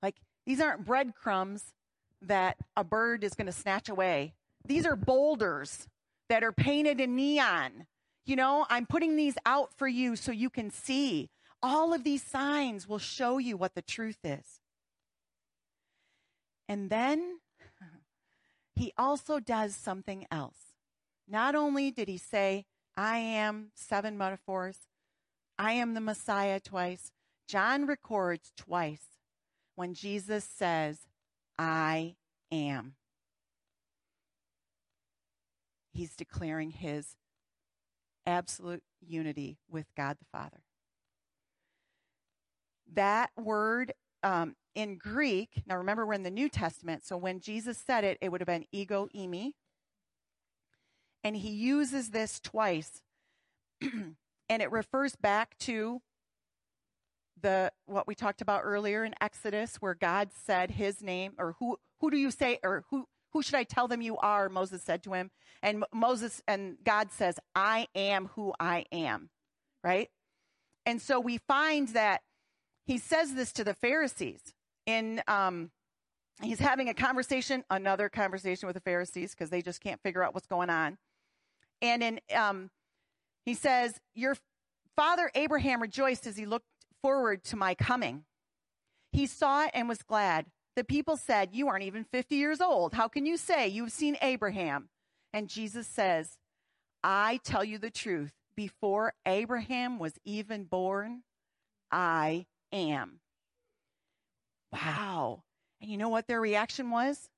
Like, 0.00 0.14
these 0.46 0.60
aren't 0.60 0.84
breadcrumbs 0.84 1.74
that 2.22 2.56
a 2.76 2.84
bird 2.84 3.24
is 3.24 3.34
going 3.34 3.46
to 3.46 3.52
snatch 3.52 3.88
away. 3.88 4.34
These 4.64 4.86
are 4.86 4.94
boulders 4.94 5.88
that 6.28 6.44
are 6.44 6.52
painted 6.52 7.00
in 7.00 7.16
neon. 7.16 7.86
You 8.28 8.36
know, 8.36 8.66
I'm 8.68 8.84
putting 8.84 9.16
these 9.16 9.36
out 9.46 9.72
for 9.74 9.88
you 9.88 10.14
so 10.14 10.32
you 10.32 10.50
can 10.50 10.70
see. 10.70 11.30
All 11.62 11.94
of 11.94 12.04
these 12.04 12.22
signs 12.22 12.86
will 12.86 12.98
show 12.98 13.38
you 13.38 13.56
what 13.56 13.74
the 13.74 13.80
truth 13.80 14.18
is. 14.22 14.60
And 16.68 16.90
then 16.90 17.38
he 18.76 18.92
also 18.98 19.40
does 19.40 19.74
something 19.74 20.26
else. 20.30 20.58
Not 21.26 21.54
only 21.54 21.90
did 21.90 22.06
he 22.06 22.18
say, 22.18 22.66
I 22.98 23.16
am 23.16 23.70
seven 23.74 24.18
metaphors, 24.18 24.76
I 25.58 25.72
am 25.72 25.94
the 25.94 26.00
Messiah 26.02 26.60
twice, 26.60 27.10
John 27.48 27.86
records 27.86 28.52
twice 28.58 29.06
when 29.74 29.94
Jesus 29.94 30.44
says, 30.44 31.06
I 31.58 32.16
am. 32.52 32.96
He's 35.94 36.14
declaring 36.14 36.72
his 36.72 37.16
absolute 38.28 38.82
unity 39.00 39.58
with 39.70 39.86
God 39.96 40.16
the 40.20 40.26
Father. 40.30 40.60
That 42.94 43.30
word 43.36 43.92
um, 44.22 44.54
in 44.74 44.96
Greek, 44.96 45.62
now 45.66 45.76
remember 45.76 46.06
we're 46.06 46.14
in 46.14 46.22
the 46.22 46.30
New 46.30 46.48
Testament, 46.48 47.04
so 47.04 47.16
when 47.16 47.40
Jesus 47.40 47.78
said 47.78 48.04
it, 48.04 48.18
it 48.20 48.30
would 48.30 48.40
have 48.40 48.46
been 48.46 48.66
ego 48.70 49.08
eimi. 49.14 49.52
And 51.24 51.36
he 51.36 51.50
uses 51.50 52.10
this 52.10 52.38
twice. 52.38 53.02
and 53.80 54.62
it 54.62 54.70
refers 54.70 55.16
back 55.16 55.58
to 55.58 56.00
the 57.40 57.72
what 57.86 58.06
we 58.06 58.14
talked 58.14 58.40
about 58.40 58.62
earlier 58.64 59.04
in 59.04 59.14
Exodus, 59.20 59.76
where 59.76 59.94
God 59.94 60.30
said 60.32 60.72
his 60.72 61.02
name, 61.02 61.32
or 61.38 61.56
who 61.58 61.78
who 62.00 62.10
do 62.10 62.16
you 62.16 62.30
say, 62.30 62.58
or 62.62 62.84
who 62.90 63.06
who 63.38 63.42
should 63.42 63.54
I 63.54 63.62
tell 63.62 63.86
them 63.86 64.02
you 64.02 64.16
are? 64.16 64.48
Moses 64.48 64.82
said 64.82 65.04
to 65.04 65.12
him, 65.12 65.30
and 65.62 65.84
Moses 65.94 66.42
and 66.48 66.76
God 66.82 67.12
says, 67.12 67.38
I 67.54 67.86
am 67.94 68.30
who 68.34 68.52
I 68.58 68.84
am, 68.90 69.30
right? 69.84 70.10
And 70.84 71.00
so 71.00 71.20
we 71.20 71.38
find 71.38 71.86
that 71.90 72.22
he 72.84 72.98
says 72.98 73.34
this 73.34 73.52
to 73.52 73.62
the 73.62 73.74
Pharisees 73.74 74.40
in 74.86 75.22
um, 75.28 75.70
he's 76.42 76.58
having 76.58 76.88
a 76.88 76.94
conversation, 76.94 77.62
another 77.70 78.08
conversation 78.08 78.66
with 78.66 78.74
the 78.74 78.80
Pharisees 78.80 79.36
because 79.36 79.50
they 79.50 79.62
just 79.62 79.80
can't 79.80 80.02
figure 80.02 80.24
out 80.24 80.34
what's 80.34 80.48
going 80.48 80.68
on. 80.68 80.98
And 81.80 82.02
in 82.02 82.20
um, 82.34 82.70
he 83.46 83.54
says, 83.54 84.00
"Your 84.16 84.36
father 84.96 85.30
Abraham 85.36 85.80
rejoiced 85.80 86.26
as 86.26 86.36
he 86.36 86.44
looked 86.44 86.66
forward 87.02 87.44
to 87.44 87.56
my 87.56 87.76
coming. 87.76 88.24
He 89.12 89.26
saw 89.26 89.66
it 89.66 89.70
and 89.74 89.88
was 89.88 90.02
glad. 90.02 90.46
The 90.78 90.84
people 90.84 91.16
said, 91.16 91.56
"You 91.56 91.66
aren't 91.66 91.82
even 91.82 92.04
50 92.04 92.36
years 92.36 92.60
old. 92.60 92.94
How 92.94 93.08
can 93.08 93.26
you 93.26 93.36
say 93.36 93.66
you've 93.66 93.90
seen 93.90 94.16
Abraham?" 94.22 94.90
And 95.32 95.48
Jesus 95.48 95.88
says, 95.88 96.38
"I 97.02 97.38
tell 97.38 97.64
you 97.64 97.78
the 97.78 97.90
truth. 97.90 98.32
Before 98.54 99.14
Abraham 99.26 99.98
was 99.98 100.20
even 100.24 100.66
born, 100.66 101.24
I 101.90 102.46
am." 102.70 103.22
Wow. 104.70 105.42
And 105.80 105.90
you 105.90 105.96
know 105.96 106.10
what 106.10 106.28
their 106.28 106.40
reaction 106.40 106.90
was? 106.90 107.28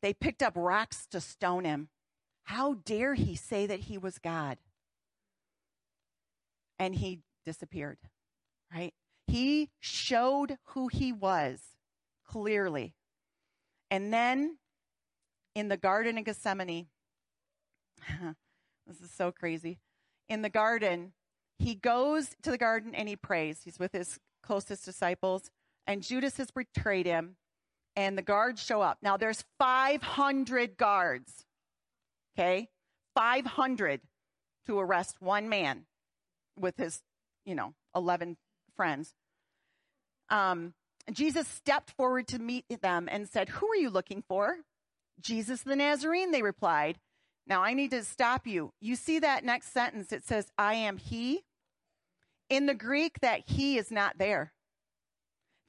They 0.00 0.14
picked 0.14 0.40
up 0.40 0.54
rocks 0.54 1.08
to 1.08 1.20
stone 1.20 1.64
him. 1.64 1.88
How 2.44 2.74
dare 2.74 3.14
he 3.14 3.34
say 3.34 3.66
that 3.66 3.80
he 3.80 3.98
was 3.98 4.20
God? 4.20 4.58
And 6.78 6.94
he 6.94 7.24
disappeared, 7.44 7.98
right? 8.72 8.94
He 9.26 9.72
showed 9.80 10.60
who 10.66 10.86
he 10.86 11.12
was 11.12 11.75
clearly. 12.26 12.94
And 13.90 14.12
then 14.12 14.58
in 15.54 15.68
the 15.68 15.76
Garden 15.76 16.18
of 16.18 16.24
Gethsemane, 16.24 16.86
this 18.86 19.00
is 19.00 19.10
so 19.10 19.32
crazy. 19.32 19.78
In 20.28 20.42
the 20.42 20.50
garden, 20.50 21.12
he 21.58 21.74
goes 21.74 22.34
to 22.42 22.50
the 22.50 22.58
garden 22.58 22.94
and 22.94 23.08
he 23.08 23.16
prays. 23.16 23.60
He's 23.64 23.78
with 23.78 23.92
his 23.92 24.18
closest 24.42 24.84
disciples 24.84 25.50
and 25.86 26.02
Judas 26.02 26.36
has 26.38 26.50
betrayed 26.50 27.06
him, 27.06 27.36
and 27.94 28.18
the 28.18 28.22
guards 28.22 28.62
show 28.62 28.82
up. 28.82 28.98
Now 29.02 29.16
there's 29.16 29.44
500 29.58 30.76
guards, 30.76 31.46
okay? 32.36 32.68
500 33.14 34.00
to 34.66 34.78
arrest 34.78 35.16
one 35.20 35.48
man 35.48 35.86
with 36.58 36.76
his, 36.76 37.02
you 37.44 37.54
know, 37.54 37.74
11 37.94 38.36
friends. 38.74 39.14
Um, 40.28 40.74
Jesus 41.12 41.46
stepped 41.46 41.90
forward 41.90 42.26
to 42.28 42.38
meet 42.38 42.64
them 42.82 43.08
and 43.10 43.28
said, 43.28 43.48
Who 43.48 43.68
are 43.68 43.76
you 43.76 43.90
looking 43.90 44.22
for? 44.26 44.58
Jesus 45.20 45.62
the 45.62 45.76
Nazarene, 45.76 46.30
they 46.30 46.42
replied. 46.42 46.98
Now 47.46 47.62
I 47.62 47.74
need 47.74 47.92
to 47.92 48.02
stop 48.02 48.46
you. 48.46 48.72
You 48.80 48.96
see 48.96 49.20
that 49.20 49.44
next 49.44 49.72
sentence, 49.72 50.12
it 50.12 50.24
says, 50.24 50.50
I 50.58 50.74
am 50.74 50.96
he. 50.96 51.44
In 52.50 52.66
the 52.66 52.74
Greek, 52.74 53.20
that 53.20 53.42
he 53.46 53.78
is 53.78 53.90
not 53.90 54.18
there. 54.18 54.52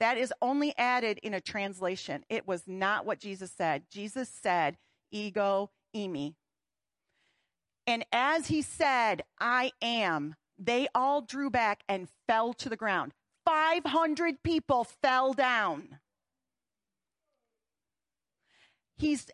That 0.00 0.16
is 0.16 0.32
only 0.40 0.76
added 0.76 1.18
in 1.22 1.34
a 1.34 1.40
translation. 1.40 2.24
It 2.28 2.46
was 2.46 2.64
not 2.66 3.04
what 3.04 3.18
Jesus 3.18 3.50
said. 3.50 3.84
Jesus 3.90 4.28
said, 4.28 4.76
ego 5.10 5.70
eimi. 5.94 6.34
And 7.86 8.04
as 8.12 8.48
he 8.48 8.62
said, 8.62 9.22
I 9.40 9.72
am, 9.80 10.36
they 10.58 10.88
all 10.94 11.22
drew 11.22 11.50
back 11.50 11.82
and 11.88 12.08
fell 12.26 12.52
to 12.54 12.68
the 12.68 12.76
ground. 12.76 13.12
500 13.48 14.42
people 14.42 14.84
fell 14.84 15.32
down. 15.32 16.00
He's 18.98 19.26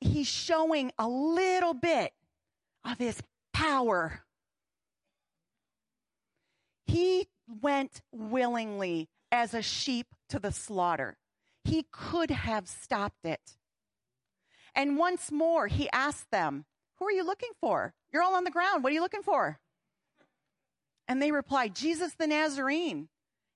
he's 0.00 0.26
showing 0.26 0.90
a 0.98 1.06
little 1.06 1.72
bit 1.72 2.12
of 2.84 2.98
his 2.98 3.22
power. 3.52 4.24
He 6.86 7.28
went 7.62 8.00
willingly 8.10 9.08
as 9.30 9.54
a 9.54 9.62
sheep 9.62 10.08
to 10.30 10.40
the 10.40 10.50
slaughter. 10.50 11.16
He 11.62 11.86
could 11.92 12.32
have 12.32 12.66
stopped 12.66 13.24
it. 13.24 13.58
And 14.74 14.98
once 14.98 15.30
more, 15.30 15.68
he 15.68 15.88
asked 15.92 16.32
them, 16.32 16.64
Who 16.96 17.06
are 17.06 17.12
you 17.12 17.24
looking 17.24 17.52
for? 17.60 17.94
You're 18.12 18.22
all 18.24 18.34
on 18.34 18.42
the 18.42 18.50
ground. 18.50 18.82
What 18.82 18.90
are 18.90 18.94
you 18.94 19.02
looking 19.02 19.22
for? 19.22 19.60
And 21.06 21.22
they 21.22 21.30
replied, 21.30 21.76
Jesus 21.76 22.14
the 22.14 22.26
Nazarene 22.26 23.08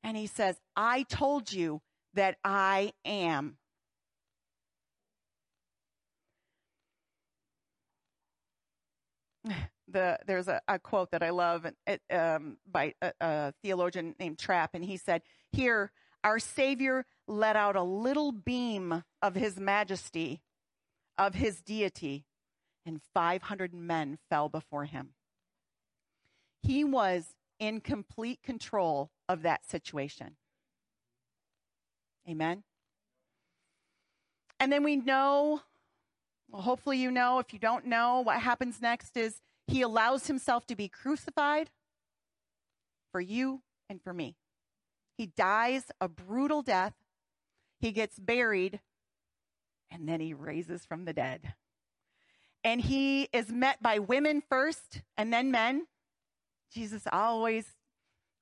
and 0.03 0.17
he 0.17 0.27
says, 0.27 0.57
I 0.77 1.05
told 1.05 1.53
you 1.53 1.83
that 2.15 2.37
I 2.45 2.93
am. 3.05 3.57
The, 9.93 10.21
there's 10.25 10.47
a, 10.47 10.61
a, 10.69 10.79
quote 10.79 11.11
that 11.11 11.25
I 11.25 11.31
love 11.31 11.67
um, 12.11 12.59
by 12.71 12.95
a, 13.03 13.13
a 13.21 13.53
theologian 13.61 14.15
named 14.21 14.39
Trapp, 14.39 14.71
and 14.75 14.85
he 14.85 14.97
said, 14.97 15.23
Here, 15.51 15.91
our 16.23 16.39
Savior 16.39 17.07
let 17.27 17.57
out 17.57 17.75
a 17.75 17.83
little 17.83 18.31
beam 18.31 19.03
of 19.21 19.35
his 19.35 19.59
majesty, 19.59 20.43
of 21.19 21.35
his 21.35 21.61
deity, 21.61 22.25
and 22.87 23.01
500 23.13 23.75
men 23.75 24.19
fell 24.29 24.49
before 24.49 24.85
him. 24.85 25.15
He 26.63 26.85
was 26.85 27.35
in 27.59 27.81
complete 27.81 28.43
control 28.43 29.11
of 29.31 29.43
that 29.43 29.65
situation. 29.65 30.37
Amen. 32.29 32.65
And 34.59 34.73
then 34.73 34.83
we 34.83 34.97
know 34.97 35.63
well, 36.51 36.63
hopefully, 36.63 36.99
you 36.99 37.13
know. 37.13 37.39
If 37.39 37.53
you 37.53 37.59
don't 37.61 37.87
know, 37.87 38.21
what 38.21 38.41
happens 38.41 38.83
next 38.83 39.17
is 39.17 39.41
he 39.69 39.83
allows 39.83 40.27
himself 40.27 40.67
to 40.67 40.75
be 40.75 40.89
crucified 40.89 41.71
for 43.13 43.21
you 43.21 43.63
and 43.89 44.03
for 44.03 44.13
me. 44.13 44.37
He 45.17 45.27
dies 45.27 45.93
a 46.01 46.09
brutal 46.09 46.63
death, 46.63 46.95
he 47.79 47.93
gets 47.93 48.19
buried, 48.19 48.81
and 49.91 50.09
then 50.09 50.21
he 50.21 50.35
raises 50.35 50.85
from 50.85 51.05
the 51.05 51.13
dead. 51.13 51.55
And 52.65 52.81
he 52.81 53.29
is 53.33 53.51
met 53.51 53.81
by 53.81 54.01
women 54.01 54.43
first 54.49 55.03
and 55.17 55.33
then 55.33 55.51
men. 55.51 55.87
Jesus 56.73 57.05
always 57.11 57.67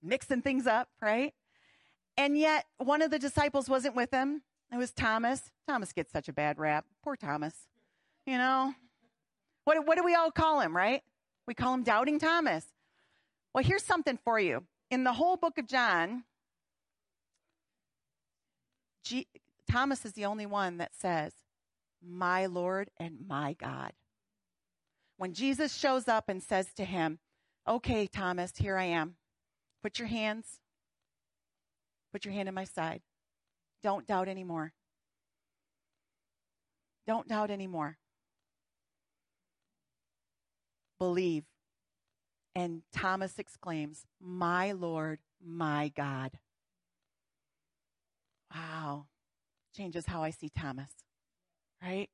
mixing 0.03 0.43
things 0.43 0.67
up, 0.67 0.89
right? 1.01 1.35
And 2.17 2.37
yet, 2.37 2.65
one 2.79 3.03
of 3.03 3.11
the 3.11 3.19
disciples 3.19 3.69
wasn't 3.69 3.95
with 3.95 4.13
him. 4.13 4.43
It 4.73 4.77
was 4.77 4.93
Thomas. 4.93 5.51
Thomas 5.67 5.93
gets 5.93 6.13
such 6.13 6.29
a 6.29 6.33
bad 6.33 6.59
rap. 6.59 6.85
Poor 7.03 7.17
Thomas. 7.17 7.55
You 8.27 8.39
know? 8.39 8.75
What, 9.65 9.87
what 9.87 9.97
do 9.97 10.05
we 10.05 10.15
all 10.15 10.31
call 10.31 10.61
him, 10.61 10.77
right? 10.77 11.03
We 11.47 11.55
call 11.55 11.75
him 11.75 11.83
Doubting 11.83 12.19
Thomas. 12.19 12.67
Well, 13.55 13.65
here's 13.65 13.85
something 13.85 14.19
for 14.25 14.41
you. 14.41 14.65
In 14.91 15.05
the 15.05 15.13
whole 15.13 15.37
book 15.37 15.59
of 15.59 15.67
John, 15.67 16.25
G- 19.05 19.27
Thomas 19.71 20.05
is 20.05 20.13
the 20.13 20.25
only 20.25 20.47
one 20.47 20.79
that 20.79 20.95
says, 20.95 21.33
My 22.03 22.47
Lord 22.47 22.91
and 22.99 23.19
my 23.29 23.55
God. 23.55 23.93
When 25.17 25.35
Jesus 25.35 25.75
shows 25.75 26.09
up 26.09 26.29
and 26.29 26.43
says 26.43 26.69
to 26.77 26.85
him, 26.85 27.19
Okay, 27.67 28.07
Thomas, 28.07 28.53
here 28.57 28.79
I 28.79 28.85
am. 28.85 29.17
Put 29.89 29.99
your 29.99 30.09
hands, 30.09 30.61
put 32.13 32.27
your 32.27 32.35
hand 32.35 32.47
in 32.47 32.55
my 32.55 32.65
side. 32.65 33.01
Don't 33.83 34.07
doubt 34.07 34.29
anymore. 34.29 34.75
Don't 37.07 37.27
doubt 37.27 37.51
anymore 37.51 37.97
believe. 40.99 41.45
And 42.55 42.83
Thomas 42.93 43.39
exclaims, 43.39 44.05
My 44.21 44.73
Lord, 44.73 45.21
my 45.43 45.93
God. 45.97 46.33
Wow. 48.55 49.07
Changes 49.75 50.07
how 50.07 50.23
I 50.23 50.31
see 50.31 50.51
Thomas, 50.51 50.91
right? 51.83 52.09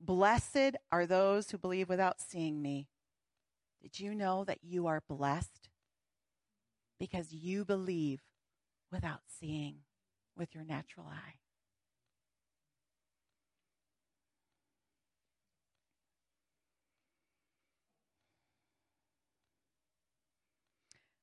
Blessed 0.00 0.76
are 0.92 1.06
those 1.06 1.50
who 1.50 1.58
believe 1.58 1.88
without 1.88 2.20
seeing 2.20 2.60
me. 2.60 2.88
Did 3.80 3.98
you 3.98 4.14
know 4.14 4.44
that 4.44 4.58
you 4.62 4.86
are 4.86 5.02
blessed? 5.08 5.59
Because 7.00 7.32
you 7.32 7.64
believe 7.64 8.20
without 8.92 9.22
seeing 9.26 9.78
with 10.36 10.54
your 10.54 10.64
natural 10.64 11.06
eye. 11.06 11.40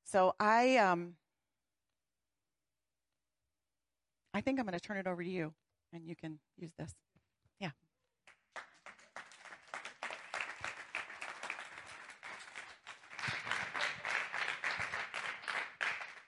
So 0.03 0.35
I 0.39 0.77
um 0.77 1.15
I 4.33 4.41
think 4.41 4.59
I'm 4.59 4.65
going 4.65 4.73
to 4.73 4.79
turn 4.79 4.97
it 4.97 5.07
over 5.07 5.23
to 5.23 5.29
you 5.29 5.53
and 5.91 6.07
you 6.07 6.15
can 6.15 6.39
use 6.57 6.71
this. 6.77 6.93
Yeah. 7.59 7.71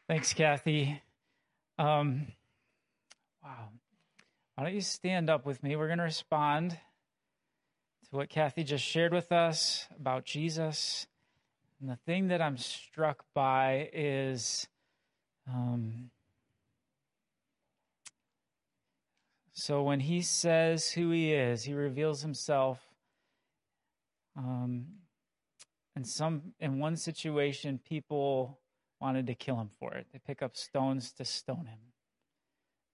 Thanks, 0.10 0.34
Kathy. 0.34 1.04
Um, 1.78 2.26
wow. 3.44 3.70
Why 4.56 4.64
don't 4.64 4.74
you 4.74 4.82
stand 4.82 5.30
up 5.30 5.46
with 5.46 5.62
me? 5.62 5.76
We're 5.76 5.86
going 5.86 6.00
to 6.00 6.04
respond 6.04 6.72
to 6.72 6.78
what 8.10 8.28
Kathy 8.28 8.64
just 8.64 8.84
shared 8.84 9.14
with 9.14 9.32
us 9.32 9.88
about 9.96 10.26
Jesus 10.26 11.06
and 11.80 11.92
the 11.92 11.96
thing 12.08 12.30
that 12.30 12.42
I'm 12.42 12.58
struck 12.58 13.24
by 13.36 13.92
is 13.94 14.68
um, 15.48 16.10
so 19.54 19.84
when 19.84 20.00
he 20.00 20.24
says 20.24 20.90
who 20.90 21.12
he 21.12 21.34
is, 21.34 21.62
he 21.64 21.76
reveals 21.76 22.24
himself. 22.24 22.80
Um, 24.36 24.88
and 25.96 26.08
some 26.08 26.54
in 26.60 26.80
one 26.80 26.96
situation, 26.96 27.80
people 27.88 28.58
wanted 29.02 29.28
to 29.28 29.36
kill 29.36 29.60
him 29.60 29.70
for 29.80 29.94
it. 29.94 30.08
They 30.12 30.20
pick 30.20 30.42
up 30.42 30.56
stones 30.56 31.12
to 31.14 31.26
stone 31.26 31.66
him. 31.68 31.80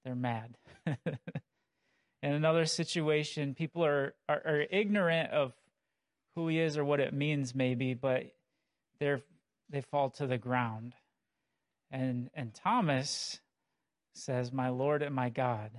They're 0.03 0.15
mad. 0.15 0.57
in 0.85 2.31
another 2.31 2.65
situation, 2.65 3.55
people 3.55 3.83
are, 3.83 4.13
are, 4.29 4.41
are 4.45 4.65
ignorant 4.69 5.31
of 5.31 5.53
who 6.35 6.47
he 6.47 6.59
is 6.59 6.77
or 6.77 6.85
what 6.85 6.99
it 6.99 7.13
means, 7.13 7.55
maybe, 7.55 7.93
but 7.93 8.23
they 8.99 9.15
they 9.69 9.81
fall 9.81 10.11
to 10.11 10.27
the 10.27 10.37
ground. 10.37 10.93
And 11.91 12.29
and 12.33 12.53
Thomas 12.53 13.39
says, 14.13 14.51
"My 14.51 14.69
Lord 14.69 15.01
and 15.01 15.15
my 15.15 15.29
God." 15.29 15.71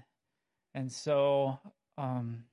And 0.75 0.91
so, 0.93 1.59
um, 1.97 2.45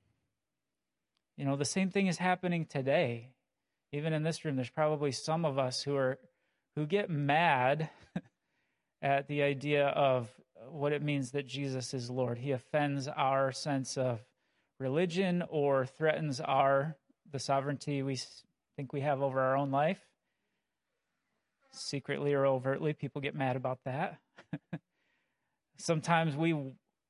you 1.36 1.44
know, 1.44 1.56
the 1.56 1.64
same 1.64 1.90
thing 1.90 2.06
is 2.06 2.18
happening 2.18 2.66
today. 2.66 3.30
Even 3.92 4.12
in 4.12 4.22
this 4.22 4.44
room, 4.44 4.56
there's 4.56 4.70
probably 4.70 5.12
some 5.12 5.44
of 5.44 5.58
us 5.58 5.82
who 5.82 5.94
are 5.96 6.18
who 6.76 6.86
get 6.86 7.10
mad 7.10 7.90
at 9.02 9.28
the 9.28 9.42
idea 9.42 9.88
of 9.88 10.30
what 10.68 10.92
it 10.92 11.02
means 11.02 11.32
that 11.32 11.46
Jesus 11.46 11.94
is 11.94 12.10
Lord. 12.10 12.38
He 12.38 12.52
offends 12.52 13.08
our 13.08 13.52
sense 13.52 13.96
of 13.96 14.20
religion 14.80 15.42
or 15.48 15.86
threatens 15.86 16.40
our 16.40 16.96
the 17.30 17.38
sovereignty 17.38 18.02
we 18.02 18.18
think 18.76 18.92
we 18.92 19.00
have 19.00 19.20
over 19.22 19.40
our 19.40 19.56
own 19.56 19.70
life 19.70 20.00
secretly 21.72 22.32
or 22.32 22.46
overtly. 22.46 22.92
People 22.92 23.20
get 23.20 23.34
mad 23.34 23.56
about 23.56 23.78
that. 23.84 24.18
Sometimes 25.78 26.36
we, 26.36 26.54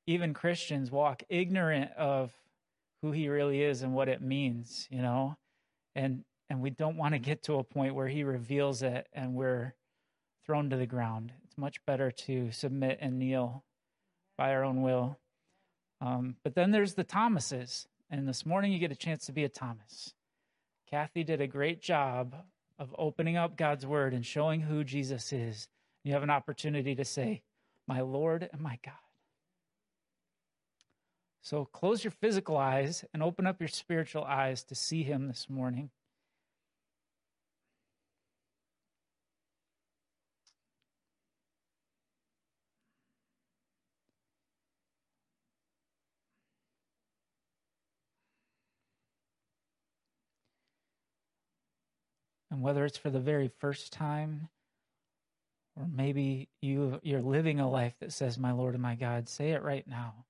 even 0.07 0.33
Christians, 0.33 0.91
walk 0.91 1.23
ignorant 1.29 1.91
of 1.97 2.33
who 3.01 3.11
he 3.11 3.29
really 3.29 3.61
is 3.61 3.83
and 3.83 3.93
what 3.93 4.09
it 4.09 4.21
means, 4.21 4.87
you 4.89 5.01
know, 5.01 5.35
and 5.93 6.23
and 6.49 6.61
we 6.61 6.69
don't 6.69 6.97
want 6.97 7.13
to 7.13 7.19
get 7.19 7.43
to 7.43 7.55
a 7.55 7.63
point 7.63 7.95
where 7.95 8.07
he 8.07 8.23
reveals 8.23 8.81
it 8.81 9.07
and 9.13 9.33
we're 9.33 9.73
thrown 10.45 10.69
to 10.69 10.77
the 10.77 10.85
ground. 10.85 11.33
It's 11.43 11.57
much 11.57 11.83
better 11.85 12.11
to 12.11 12.51
submit 12.51 12.99
and 13.01 13.17
kneel 13.17 13.63
by 14.37 14.51
our 14.51 14.63
own 14.63 14.81
will. 14.81 15.17
Um, 16.01 16.35
but 16.43 16.55
then 16.55 16.71
there's 16.71 16.93
the 16.93 17.03
Thomases, 17.03 17.87
and 18.09 18.27
this 18.27 18.45
morning 18.45 18.71
you 18.71 18.79
get 18.79 18.91
a 18.91 18.95
chance 18.95 19.25
to 19.25 19.31
be 19.31 19.43
a 19.43 19.49
Thomas. 19.49 20.13
Kathy 20.89 21.23
did 21.23 21.41
a 21.41 21.47
great 21.47 21.81
job 21.81 22.35
of 22.77 22.93
opening 22.97 23.37
up 23.37 23.57
God's 23.57 23.85
word 23.85 24.13
and 24.13 24.25
showing 24.25 24.61
who 24.61 24.83
Jesus 24.83 25.31
is, 25.31 25.69
you 26.03 26.13
have 26.13 26.23
an 26.23 26.29
opportunity 26.29 26.93
to 26.95 27.05
say, 27.05 27.41
My 27.87 28.01
Lord 28.01 28.47
and 28.51 28.61
my 28.61 28.77
God. 28.83 28.93
So 31.41 31.65
close 31.65 32.03
your 32.03 32.11
physical 32.11 32.57
eyes 32.57 33.05
and 33.13 33.21
open 33.23 33.47
up 33.47 33.59
your 33.59 33.67
spiritual 33.67 34.23
eyes 34.23 34.63
to 34.63 34.75
see 34.75 35.03
him 35.03 35.27
this 35.27 35.47
morning. 35.49 35.89
Whether 52.65 52.83
it's 52.83 52.97
for 52.97 53.11
the 53.11 53.19
very 53.19 53.47
first 53.59 53.93
time, 53.93 54.49
or 55.75 55.85
maybe 55.87 56.49
you, 56.61 56.99
you're 57.03 57.21
living 57.21 57.59
a 57.59 57.69
life 57.69 57.93
that 57.99 58.11
says, 58.11 58.39
My 58.39 58.53
Lord 58.53 58.73
and 58.73 58.81
my 58.81 58.95
God, 58.95 59.29
say 59.29 59.51
it 59.51 59.61
right 59.61 59.87
now. 59.87 60.25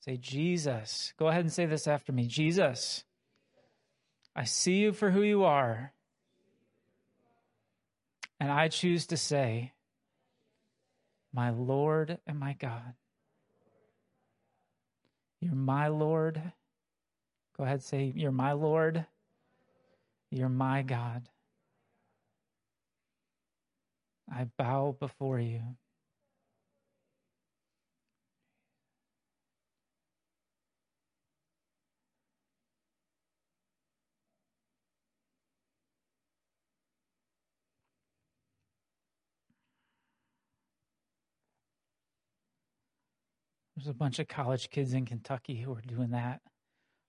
Say, 0.00 0.18
Jesus. 0.18 1.14
Go 1.18 1.28
ahead 1.28 1.40
and 1.40 1.50
say 1.50 1.64
this 1.64 1.88
after 1.88 2.12
me 2.12 2.26
Jesus, 2.26 3.04
I 4.36 4.44
see 4.44 4.74
you 4.74 4.92
for 4.92 5.10
who 5.10 5.22
you 5.22 5.44
are. 5.44 5.94
And 8.38 8.52
I 8.52 8.68
choose 8.68 9.06
to 9.06 9.16
say, 9.16 9.72
My 11.32 11.48
Lord 11.48 12.18
and 12.26 12.38
my 12.38 12.52
God. 12.52 12.92
You're 15.40 15.54
my 15.54 15.88
Lord. 15.88 16.42
Go 17.56 17.64
ahead, 17.64 17.76
and 17.76 17.82
say, 17.82 18.12
You're 18.14 18.32
my 18.32 18.52
Lord. 18.52 19.06
You're 20.30 20.50
my 20.50 20.82
God. 20.82 21.26
I 24.30 24.46
bow 24.58 24.96
before 24.98 25.38
you. 25.38 25.76
There's 43.76 43.88
a 43.88 43.94
bunch 43.94 44.18
of 44.18 44.28
college 44.28 44.70
kids 44.70 44.94
in 44.94 45.04
Kentucky 45.04 45.56
who 45.56 45.72
are 45.74 45.82
doing 45.82 46.10
that 46.10 46.40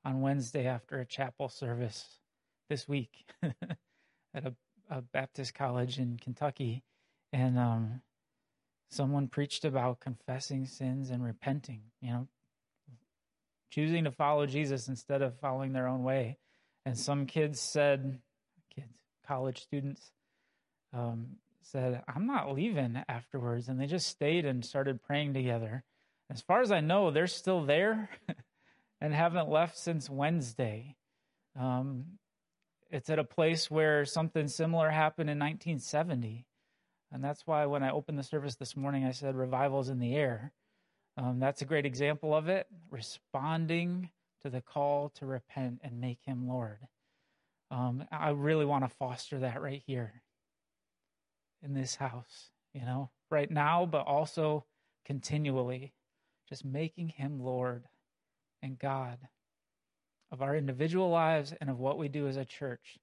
on 0.03 0.21
Wednesday 0.21 0.65
after 0.65 0.99
a 0.99 1.05
chapel 1.05 1.47
service 1.47 2.19
this 2.69 2.87
week 2.87 3.25
at 3.43 4.45
a, 4.45 4.53
a, 4.89 5.01
Baptist 5.01 5.53
college 5.53 5.99
in 5.99 6.17
Kentucky. 6.17 6.83
And 7.35 7.59
um, 7.59 8.01
someone 8.89 9.27
preached 9.27 9.65
about 9.65 9.99
confessing 9.99 10.65
sins 10.67 11.09
and 11.09 11.21
repenting, 11.21 11.81
you 11.99 12.11
know, 12.11 12.27
choosing 13.69 14.05
to 14.05 14.11
follow 14.11 14.45
Jesus 14.45 14.87
instead 14.87 15.21
of 15.21 15.37
following 15.41 15.73
their 15.73 15.85
own 15.85 16.03
way. 16.03 16.37
And 16.85 16.97
some 16.97 17.25
kids 17.25 17.59
said, 17.59 18.19
kids, 18.73 18.87
college 19.27 19.61
students, 19.61 20.13
um, 20.93 21.35
said, 21.61 22.03
I'm 22.07 22.25
not 22.25 22.53
leaving 22.53 23.03
afterwards. 23.09 23.67
And 23.67 23.81
they 23.81 23.87
just 23.87 24.07
stayed 24.07 24.45
and 24.45 24.63
started 24.63 25.03
praying 25.03 25.33
together. 25.33 25.83
As 26.31 26.39
far 26.39 26.61
as 26.61 26.71
I 26.71 26.79
know, 26.79 27.11
they're 27.11 27.27
still 27.27 27.65
there 27.65 28.11
and 29.01 29.13
haven't 29.13 29.49
left 29.49 29.77
since 29.77 30.09
Wednesday. 30.09 30.95
Um, 31.59 32.17
it's 32.89 33.09
at 33.09 33.19
a 33.19 33.25
place 33.25 33.69
where 33.69 34.05
something 34.05 34.47
similar 34.47 34.89
happened 34.89 35.29
in 35.29 35.37
1970. 35.37 36.45
And 37.11 37.23
that's 37.23 37.45
why 37.45 37.65
when 37.65 37.83
I 37.83 37.91
opened 37.91 38.19
the 38.19 38.23
service 38.23 38.55
this 38.55 38.75
morning, 38.75 39.05
I 39.05 39.11
said 39.11 39.35
revival's 39.35 39.89
in 39.89 39.99
the 39.99 40.15
air. 40.15 40.51
Um, 41.17 41.39
that's 41.39 41.61
a 41.61 41.65
great 41.65 41.85
example 41.85 42.35
of 42.35 42.49
it, 42.49 42.67
responding 42.89 44.09
to 44.41 44.49
the 44.49 44.61
call 44.61 45.09
to 45.15 45.25
repent 45.25 45.79
and 45.83 46.01
make 46.01 46.19
him 46.23 46.47
Lord. 46.47 46.79
Um, 47.71 48.05
I 48.11 48.29
really 48.29 48.65
want 48.65 48.83
to 48.83 48.95
foster 48.95 49.39
that 49.39 49.61
right 49.61 49.81
here 49.85 50.21
in 51.63 51.73
this 51.73 51.95
house, 51.95 52.51
you 52.73 52.81
know, 52.81 53.09
right 53.31 53.49
now, 53.49 53.85
but 53.85 54.05
also 54.05 54.65
continually 55.05 55.93
just 56.47 56.63
making 56.65 57.09
him 57.09 57.39
Lord 57.39 57.85
and 58.61 58.77
God 58.77 59.17
of 60.31 60.41
our 60.41 60.55
individual 60.55 61.09
lives 61.09 61.53
and 61.59 61.69
of 61.69 61.79
what 61.79 61.97
we 61.97 62.07
do 62.07 62.27
as 62.27 62.37
a 62.37 62.45
church. 62.45 62.97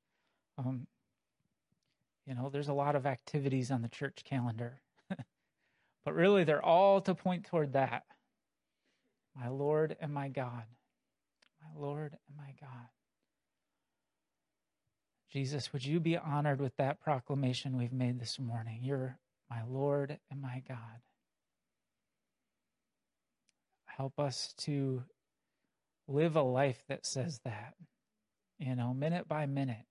Um, 0.58 0.86
you 2.26 2.34
know, 2.34 2.50
there's 2.50 2.68
a 2.68 2.74
lot 2.74 2.96
of 2.96 3.06
activities 3.06 3.70
on 3.70 3.82
the 3.82 3.88
church 3.88 4.22
calendar, 4.24 4.80
but 6.04 6.14
really 6.14 6.44
they're 6.44 6.64
all 6.64 7.00
to 7.02 7.14
point 7.14 7.46
toward 7.46 7.72
that. 7.72 8.04
My 9.34 9.48
Lord 9.48 9.96
and 10.00 10.12
my 10.12 10.28
God. 10.28 10.64
My 11.62 11.80
Lord 11.80 12.16
and 12.28 12.36
my 12.36 12.54
God. 12.60 12.88
Jesus, 15.32 15.72
would 15.72 15.84
you 15.84 15.98
be 15.98 16.16
honored 16.18 16.60
with 16.60 16.76
that 16.76 17.00
proclamation 17.00 17.78
we've 17.78 17.92
made 17.92 18.20
this 18.20 18.38
morning? 18.38 18.80
You're 18.82 19.18
my 19.48 19.62
Lord 19.66 20.18
and 20.30 20.42
my 20.42 20.62
God. 20.68 21.00
Help 23.86 24.18
us 24.18 24.52
to 24.58 25.02
live 26.06 26.36
a 26.36 26.42
life 26.42 26.82
that 26.88 27.06
says 27.06 27.40
that, 27.44 27.74
you 28.58 28.74
know, 28.76 28.92
minute 28.92 29.26
by 29.26 29.46
minute. 29.46 29.86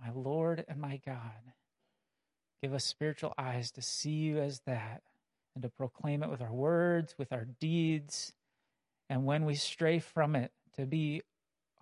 My 0.00 0.10
Lord 0.14 0.64
and 0.68 0.80
my 0.80 1.00
God, 1.04 1.52
give 2.62 2.72
us 2.72 2.84
spiritual 2.84 3.34
eyes 3.36 3.70
to 3.72 3.82
see 3.82 4.12
you 4.12 4.38
as 4.38 4.60
that 4.66 5.02
and 5.54 5.62
to 5.62 5.68
proclaim 5.68 6.22
it 6.22 6.30
with 6.30 6.40
our 6.40 6.52
words, 6.52 7.14
with 7.18 7.32
our 7.32 7.46
deeds. 7.60 8.32
And 9.08 9.24
when 9.24 9.44
we 9.44 9.54
stray 9.54 9.98
from 9.98 10.36
it, 10.36 10.52
to 10.76 10.86
be 10.86 11.22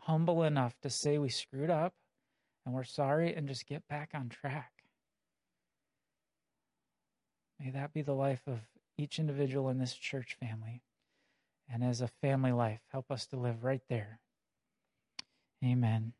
humble 0.00 0.42
enough 0.42 0.74
to 0.82 0.90
say 0.90 1.18
we 1.18 1.28
screwed 1.28 1.70
up 1.70 1.94
and 2.64 2.74
we're 2.74 2.84
sorry 2.84 3.34
and 3.34 3.46
just 3.46 3.66
get 3.66 3.86
back 3.88 4.10
on 4.14 4.28
track. 4.28 4.72
May 7.60 7.70
that 7.70 7.92
be 7.92 8.02
the 8.02 8.14
life 8.14 8.42
of 8.46 8.60
each 8.96 9.18
individual 9.18 9.68
in 9.68 9.78
this 9.78 9.94
church 9.94 10.36
family 10.40 10.82
and 11.72 11.84
as 11.84 12.00
a 12.00 12.08
family 12.08 12.52
life. 12.52 12.80
Help 12.90 13.10
us 13.10 13.26
to 13.26 13.36
live 13.36 13.64
right 13.64 13.82
there. 13.88 14.20
Amen. 15.64 16.12